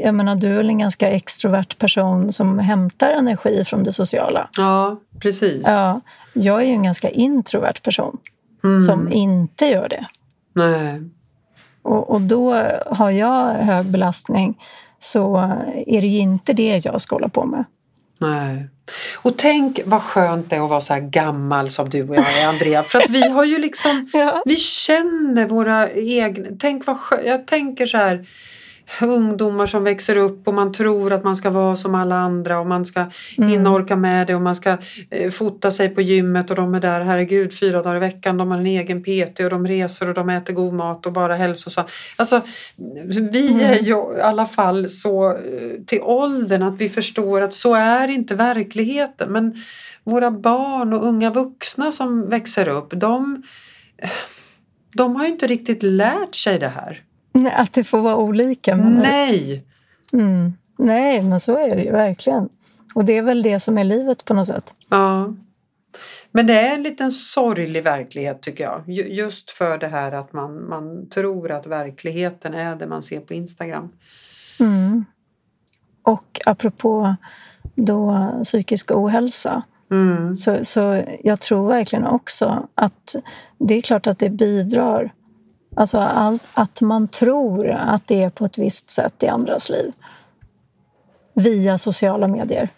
jag 0.03 0.15
menar, 0.15 0.35
du 0.35 0.53
är 0.53 0.57
väl 0.57 0.69
en 0.69 0.77
ganska 0.77 1.09
extrovert 1.09 1.77
person 1.79 2.33
som 2.33 2.59
hämtar 2.59 3.11
energi 3.11 3.63
från 3.65 3.83
det 3.83 3.91
sociala. 3.91 4.49
Ja, 4.57 4.99
precis. 5.19 5.63
Ja, 5.65 6.01
jag 6.33 6.61
är 6.61 6.65
ju 6.65 6.71
en 6.73 6.83
ganska 6.83 7.09
introvert 7.09 7.81
person 7.83 8.17
Mm. 8.63 8.79
som 8.81 9.11
inte 9.13 9.65
gör 9.65 9.89
det. 9.89 10.05
Nej. 10.53 11.01
Och, 11.81 12.09
och 12.09 12.21
då 12.21 12.53
har 12.85 13.11
jag 13.11 13.53
hög 13.53 13.85
belastning 13.85 14.57
så 14.99 15.37
är 15.87 16.01
det 16.01 16.07
ju 16.07 16.19
inte 16.19 16.53
det 16.53 16.85
jag 16.85 17.01
ska 17.01 17.15
hålla 17.15 17.29
på 17.29 17.45
med. 17.45 17.63
Nej. 18.17 18.67
Och 19.15 19.37
tänk 19.37 19.79
vad 19.85 20.01
skönt 20.01 20.49
det 20.49 20.55
är 20.55 20.61
att 20.61 20.69
vara 20.69 20.81
så 20.81 20.93
här 20.93 21.01
gammal 21.01 21.69
som 21.69 21.89
du 21.89 22.03
och 22.09 22.15
jag 22.15 22.41
är 22.41 22.47
Andrea. 22.47 22.83
För 22.83 22.99
att 22.99 23.09
vi 23.09 23.27
har 23.29 23.45
ju 23.45 23.57
liksom, 23.57 24.09
Ja. 24.13 24.43
vi 24.45 24.55
känner 24.55 25.47
våra 25.47 25.91
egna, 25.91 26.47
tänk 26.59 26.87
vad 26.87 26.97
skönt, 26.99 27.25
jag 27.25 27.47
tänker 27.47 27.85
så 27.85 27.97
här 27.97 28.27
ungdomar 29.01 29.65
som 29.65 29.83
växer 29.83 30.17
upp 30.17 30.47
och 30.47 30.53
man 30.53 30.73
tror 30.73 31.13
att 31.13 31.23
man 31.23 31.35
ska 31.35 31.49
vara 31.49 31.75
som 31.75 31.95
alla 31.95 32.15
andra 32.15 32.59
och 32.59 32.67
man 32.67 32.85
ska 32.85 33.05
hinna 33.37 33.71
orka 33.71 33.95
med 33.95 34.27
det 34.27 34.35
och 34.35 34.41
man 34.41 34.55
ska 34.55 34.77
eh, 35.09 35.31
fota 35.31 35.71
sig 35.71 35.89
på 35.89 36.01
gymmet 36.01 36.49
och 36.49 36.55
de 36.55 36.75
är 36.75 36.79
där, 36.79 37.01
herregud, 37.01 37.59
fyra 37.59 37.81
dagar 37.81 37.95
i 37.95 37.99
veckan, 37.99 38.37
de 38.37 38.51
har 38.51 38.57
en 38.57 38.65
egen 38.65 39.03
PT 39.03 39.39
och 39.39 39.49
de 39.49 39.67
reser 39.67 40.07
och 40.09 40.13
de 40.13 40.29
äter 40.29 40.53
god 40.53 40.73
mat 40.73 41.05
och 41.05 41.13
bara 41.13 41.35
hälsosamt. 41.35 41.89
Alltså, 42.15 42.41
vi 43.31 43.63
är 43.63 43.79
ju 43.79 44.17
i 44.17 44.21
alla 44.21 44.45
fall 44.45 44.89
så 44.89 45.31
eh, 45.31 45.83
till 45.85 46.01
åldern 46.01 46.63
att 46.63 46.77
vi 46.77 46.89
förstår 46.89 47.41
att 47.41 47.53
så 47.53 47.73
är 47.73 48.07
inte 48.07 48.35
verkligheten. 48.35 49.31
Men 49.31 49.53
våra 50.03 50.31
barn 50.31 50.93
och 50.93 51.05
unga 51.05 51.31
vuxna 51.31 51.91
som 51.91 52.29
växer 52.29 52.67
upp, 52.67 52.91
de, 52.91 53.43
de 54.95 55.15
har 55.15 55.25
ju 55.25 55.31
inte 55.31 55.47
riktigt 55.47 55.83
lärt 55.83 56.35
sig 56.35 56.59
det 56.59 56.67
här. 56.67 57.01
Att 57.55 57.73
det 57.73 57.83
får 57.83 58.01
vara 58.01 58.17
olika. 58.17 58.75
Nej! 58.75 59.65
Mm. 60.13 60.53
Nej, 60.77 61.21
men 61.23 61.39
så 61.39 61.57
är 61.57 61.75
det 61.75 61.83
ju 61.83 61.91
verkligen. 61.91 62.49
Och 62.95 63.05
det 63.05 63.13
är 63.17 63.21
väl 63.21 63.43
det 63.43 63.59
som 63.59 63.77
är 63.77 63.83
livet 63.83 64.25
på 64.25 64.33
något 64.33 64.47
sätt. 64.47 64.73
Ja. 64.89 65.33
Men 66.31 66.47
det 66.47 66.53
är 66.53 66.73
en 66.75 66.83
liten 66.83 67.11
sorglig 67.11 67.83
verklighet 67.83 68.41
tycker 68.41 68.63
jag. 68.63 68.83
Ju- 68.87 69.13
Just 69.13 69.51
för 69.51 69.77
det 69.77 69.87
här 69.87 70.11
att 70.11 70.33
man, 70.33 70.69
man 70.69 71.09
tror 71.09 71.51
att 71.51 71.65
verkligheten 71.67 72.53
är 72.53 72.75
det 72.75 72.87
man 72.87 73.01
ser 73.03 73.19
på 73.19 73.33
Instagram. 73.33 73.89
Mm. 74.59 75.05
Och 76.03 76.41
apropå 76.45 77.15
då 77.75 78.31
psykisk 78.43 78.91
ohälsa 78.91 79.63
Mm. 79.91 80.35
så, 80.35 80.59
så 80.65 81.03
jag 81.23 81.39
tror 81.41 81.67
verkligen 81.67 82.05
också 82.05 82.67
att 82.75 83.15
det 83.57 83.73
är 83.75 83.81
klart 83.81 84.07
att 84.07 84.19
det 84.19 84.29
bidrar. 84.29 85.13
Alltså 85.75 85.99
all, 85.99 86.39
att 86.53 86.81
man 86.81 87.07
tror 87.07 87.69
att 87.69 88.07
det 88.07 88.23
är 88.23 88.29
på 88.29 88.45
ett 88.45 88.57
visst 88.57 88.89
sätt 88.89 89.23
i 89.23 89.27
andras 89.27 89.69
liv. 89.69 89.91
Via 91.33 91.77
sociala 91.77 92.27
medier. 92.27 92.69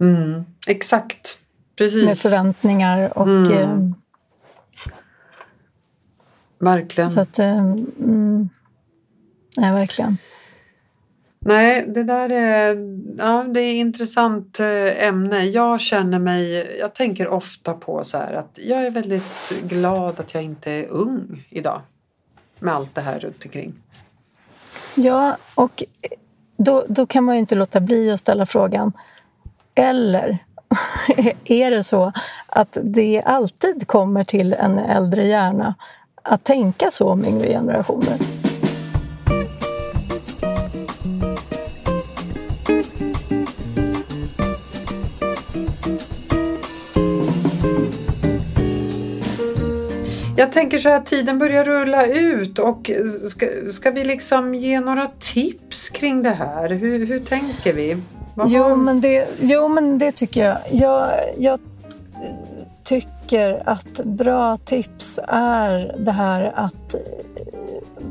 Mm. 0.00 0.44
Exakt. 0.66 1.38
Precis. 1.76 2.06
Med 2.06 2.18
förväntningar 2.18 3.18
och... 3.18 3.28
Mm. 3.28 3.52
eh, 3.52 3.94
Verkligen. 6.58 7.10
Så 7.10 7.20
att... 7.20 7.38
eh, 7.38 7.58
Mm, 7.58 8.48
nej, 9.56 9.72
verkligen. 9.72 10.16
Nej, 11.44 11.84
det 11.88 12.02
där 12.02 12.28
är, 12.30 12.76
ja, 13.18 13.44
det 13.48 13.60
är 13.60 13.74
intressant 13.74 14.60
eh, 14.60 15.06
ämne. 15.06 15.44
Jag 15.44 15.80
känner 15.80 16.18
mig, 16.18 16.76
jag 16.80 16.94
tänker 16.94 17.28
ofta 17.28 17.74
på 17.74 18.04
så 18.04 18.18
här 18.18 18.32
att 18.32 18.58
jag 18.62 18.86
är 18.86 18.90
väldigt 18.90 19.52
glad 19.62 20.20
att 20.20 20.34
jag 20.34 20.42
inte 20.42 20.70
är 20.70 20.86
ung 20.86 21.46
idag. 21.50 21.80
Med 22.58 22.74
allt 22.74 22.94
det 22.94 23.00
här 23.00 23.20
runt 23.20 23.44
omkring. 23.44 23.74
Ja, 24.94 25.36
och 25.54 25.84
då, 26.56 26.84
då 26.88 27.06
kan 27.06 27.24
man 27.24 27.34
ju 27.34 27.38
inte 27.38 27.54
låta 27.54 27.80
bli 27.80 28.10
att 28.10 28.20
ställa 28.20 28.46
frågan. 28.46 28.92
Eller 29.74 30.38
är 31.44 31.70
det 31.70 31.84
så 31.84 32.12
att 32.46 32.78
det 32.82 33.22
alltid 33.22 33.86
kommer 33.86 34.24
till 34.24 34.52
en 34.52 34.78
äldre 34.78 35.26
hjärna 35.26 35.74
att 36.22 36.44
tänka 36.44 36.90
så 36.90 37.08
om 37.08 37.24
yngre 37.24 37.48
generationer? 37.48 38.41
Jag 50.42 50.52
tänker 50.52 50.78
så 50.78 50.88
här, 50.88 51.00
tiden 51.00 51.38
börjar 51.38 51.64
rulla 51.64 52.06
ut 52.06 52.58
och 52.58 52.90
ska, 53.30 53.46
ska 53.72 53.90
vi 53.90 54.04
liksom 54.04 54.54
ge 54.54 54.80
några 54.80 55.06
tips 55.20 55.90
kring 55.90 56.22
det 56.22 56.30
här? 56.30 56.70
Hur, 56.70 57.06
hur 57.06 57.20
tänker 57.20 57.72
vi? 57.72 57.96
Vad 58.34 58.50
Jo 58.50 58.62
har- 58.62 58.76
men, 58.76 59.00
det, 59.00 59.28
jo, 59.40 59.68
men 59.68 59.98
det 59.98 60.12
tycker 60.12 60.44
jag. 60.44 60.58
jag. 60.70 61.10
Jag 61.38 61.60
tycker 62.84 63.62
att 63.68 64.00
bra 64.04 64.56
tips 64.56 65.20
är 65.28 65.94
det 65.98 66.12
här 66.12 66.52
att 66.56 66.94
eh, 66.94 67.00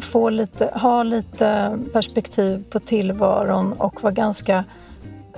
få 0.02 0.30
lite, 0.30 0.66
ha 0.74 1.04
lite 1.04 1.78
perspektiv 1.94 2.64
på 2.70 2.80
tillvaron 2.80 3.74
och 3.74 4.04
vara 4.04 4.14
ganska 4.14 4.64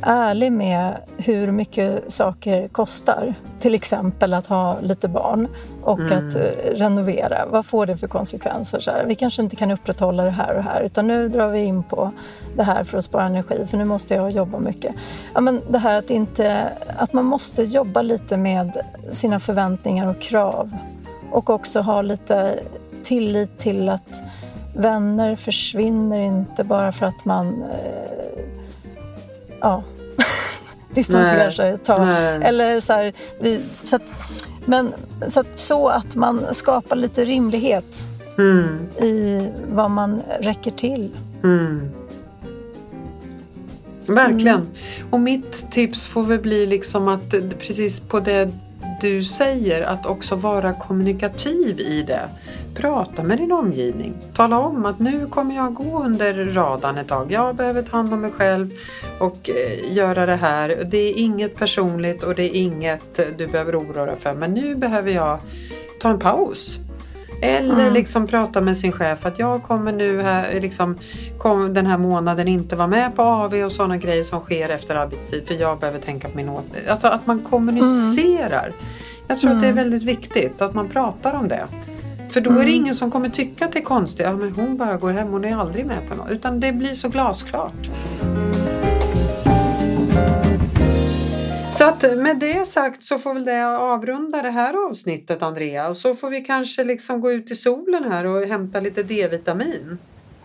ärlig 0.05 0.51
med 0.51 0.97
hur 1.17 1.51
mycket 1.51 2.11
saker 2.13 2.67
kostar. 2.67 3.33
Till 3.59 3.75
exempel 3.75 4.33
att 4.33 4.45
ha 4.45 4.79
lite 4.81 5.07
barn 5.07 5.47
och 5.83 5.99
att 5.99 6.35
eh, 6.35 6.41
renovera. 6.75 7.45
Vad 7.45 7.65
får 7.65 7.85
det 7.85 7.97
för 7.97 8.07
konsekvenser? 8.07 8.79
Så 8.79 8.91
här, 8.91 9.05
vi 9.05 9.15
kanske 9.15 9.41
inte 9.41 9.55
kan 9.55 9.71
upprätthålla 9.71 10.23
det 10.23 10.29
här 10.29 10.55
och 10.55 10.63
här 10.63 10.81
utan 10.81 11.07
nu 11.07 11.27
drar 11.27 11.47
vi 11.47 11.59
in 11.59 11.83
på 11.83 12.11
det 12.55 12.63
här 12.63 12.83
för 12.83 12.97
att 12.97 13.03
spara 13.03 13.25
energi 13.25 13.65
för 13.65 13.77
nu 13.77 13.85
måste 13.85 14.15
jag 14.15 14.29
jobba 14.29 14.59
mycket. 14.59 14.95
Ja, 15.33 15.41
men 15.41 15.61
det 15.69 15.77
här 15.77 15.99
att, 15.99 16.09
inte, 16.09 16.69
att 16.97 17.13
man 17.13 17.25
måste 17.25 17.63
jobba 17.63 18.01
lite 18.01 18.37
med 18.37 18.77
sina 19.11 19.39
förväntningar 19.39 20.07
och 20.07 20.21
krav 20.21 20.77
och 21.31 21.49
också 21.49 21.81
ha 21.81 22.01
lite 22.01 22.59
tillit 23.03 23.57
till 23.57 23.89
att 23.89 24.21
vänner 24.75 25.35
försvinner 25.35 26.21
inte 26.21 26.63
bara 26.63 26.91
för 26.91 27.05
att 27.05 27.25
man 27.25 27.63
eh, 27.63 28.13
ja, 29.61 29.83
distanserar 30.95 31.49
sig 31.49 31.71
ett 31.71 31.85
tag. 31.85 32.07
Eller 32.41 32.79
så 32.79 32.93
här, 32.93 33.13
vi, 33.39 33.61
så, 33.81 33.95
att, 33.95 34.11
men, 34.65 34.93
så, 35.27 35.39
att, 35.39 35.59
så 35.59 35.87
att 35.87 36.15
man 36.15 36.45
skapar 36.51 36.95
lite 36.95 37.25
rimlighet 37.25 38.03
Mm, 38.37 38.87
i 39.01 39.49
vad 39.67 39.91
man 39.91 40.21
räcker 40.39 40.71
till. 40.71 41.09
mm. 41.43 41.89
Verkligen. 44.07 44.67
Och 45.09 45.19
mitt 45.19 45.71
tips 45.71 46.05
får 46.05 46.23
väl 46.23 46.39
bli 46.39 46.65
liksom 46.65 47.07
att 47.07 47.33
precis 47.59 47.99
på 47.99 48.19
det 48.19 48.49
du 49.01 49.23
säger 49.23 49.81
att 49.83 50.05
också 50.05 50.35
vara 50.35 50.73
kommunikativ 50.73 51.79
i 51.79 52.03
det. 52.07 52.29
Prata 52.75 53.23
med 53.23 53.37
din 53.37 53.51
omgivning. 53.51 54.13
Tala 54.33 54.59
om 54.59 54.85
att 54.85 54.99
nu 54.99 55.27
kommer 55.27 55.55
jag 55.55 55.73
gå 55.73 56.03
under 56.03 56.33
radarn 56.33 56.97
ett 56.97 57.07
tag. 57.07 57.31
Jag 57.31 57.55
behöver 57.55 57.81
ta 57.81 57.97
hand 57.97 58.13
om 58.13 58.21
mig 58.21 58.31
själv 58.31 58.69
och 59.19 59.49
eh, 59.49 59.93
göra 59.93 60.25
det 60.25 60.35
här. 60.35 60.83
Det 60.91 60.97
är 60.97 61.13
inget 61.13 61.55
personligt 61.55 62.23
och 62.23 62.35
det 62.35 62.43
är 62.43 62.61
inget 62.61 63.19
eh, 63.19 63.25
du 63.37 63.47
behöver 63.47 63.79
oroa 63.79 64.05
dig 64.05 64.15
för. 64.19 64.33
Men 64.35 64.53
nu 64.53 64.75
behöver 64.75 65.11
jag 65.11 65.39
ta 66.01 66.09
en 66.09 66.19
paus. 66.19 66.79
Eller 67.41 67.81
Mm. 67.81 67.93
liksom 67.93 68.27
prata 68.27 68.61
med 68.61 68.77
sin 68.77 68.91
chef 68.91 69.25
att 69.25 69.39
jag 69.39 69.63
kommer 69.63 69.91
nu 69.91 70.21
här, 70.21 70.59
liksom, 70.61 70.97
kom, 71.37 71.73
den 71.73 71.85
här 71.85 71.97
månaden 71.97 72.47
inte 72.47 72.75
vara 72.75 72.87
med 72.87 73.15
på 73.15 73.21
AV 73.21 73.53
och 73.53 73.71
sådana 73.71 73.97
grejer 73.97 74.23
som 74.23 74.39
sker 74.39 74.69
efter 74.69 74.95
arbetstid 74.95 75.47
för 75.47 75.53
jag 75.53 75.79
behöver 75.79 75.99
tänka 75.99 76.29
på 76.29 76.37
min 76.37 76.49
åt... 76.49 76.65
Alltså 76.89 77.07
att 77.07 77.27
man 77.27 77.39
kommunicerar. 77.49 78.71
Jag 79.27 79.39
tror 79.39 79.51
att 79.51 79.61
det 79.61 79.67
är 79.67 79.73
väldigt 79.73 80.03
viktigt 80.03 80.61
att 80.61 80.73
man 80.73 80.89
pratar 80.89 81.33
om 81.33 81.47
det. 81.47 81.67
För 82.33 82.41
då 82.41 82.51
är 82.59 82.65
det 82.65 82.71
ingen 82.71 82.95
som 82.95 83.11
kommer 83.11 83.29
tycka 83.29 83.65
att 83.65 83.71
det 83.71 83.79
är 83.79 83.83
konstigt. 83.83 84.25
Ja, 84.25 84.35
men 84.35 84.51
hon 84.51 84.77
bara 84.77 84.97
går 84.97 85.11
hem, 85.11 85.27
hon 85.27 85.45
är 85.45 85.55
aldrig 85.55 85.85
med 85.85 86.09
på 86.09 86.15
något. 86.15 86.31
Utan 86.31 86.59
det 86.59 86.71
blir 86.71 86.93
så 86.93 87.09
glasklart. 87.09 87.89
Så 91.71 91.85
att 91.85 92.17
med 92.17 92.39
det 92.39 92.67
sagt 92.67 93.03
så 93.03 93.17
får 93.17 93.33
väl 93.33 93.45
det 93.45 93.67
avrunda 93.67 94.41
det 94.41 94.49
här 94.49 94.89
avsnittet 94.89 95.41
Andrea 95.41 95.87
och 95.87 95.97
så 95.97 96.15
får 96.15 96.29
vi 96.29 96.41
kanske 96.41 96.83
liksom 96.83 97.21
gå 97.21 97.31
ut 97.31 97.51
i 97.51 97.55
solen 97.55 98.11
här 98.11 98.25
och 98.25 98.47
hämta 98.47 98.79
lite 98.79 99.03
D-vitamin. 99.03 99.97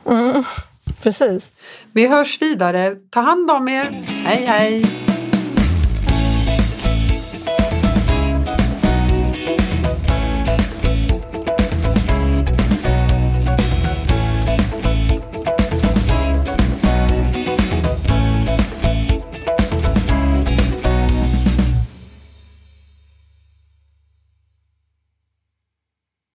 Mm, 0.07 0.45
precis. 1.03 1.53
Vi 1.93 2.07
hörs 2.07 2.43
vidare. 2.43 2.97
Ta 3.11 3.21
hand 3.21 3.51
om 3.51 3.69
er. 3.69 4.05
Hej 4.07 4.45
hej! 4.45 5.08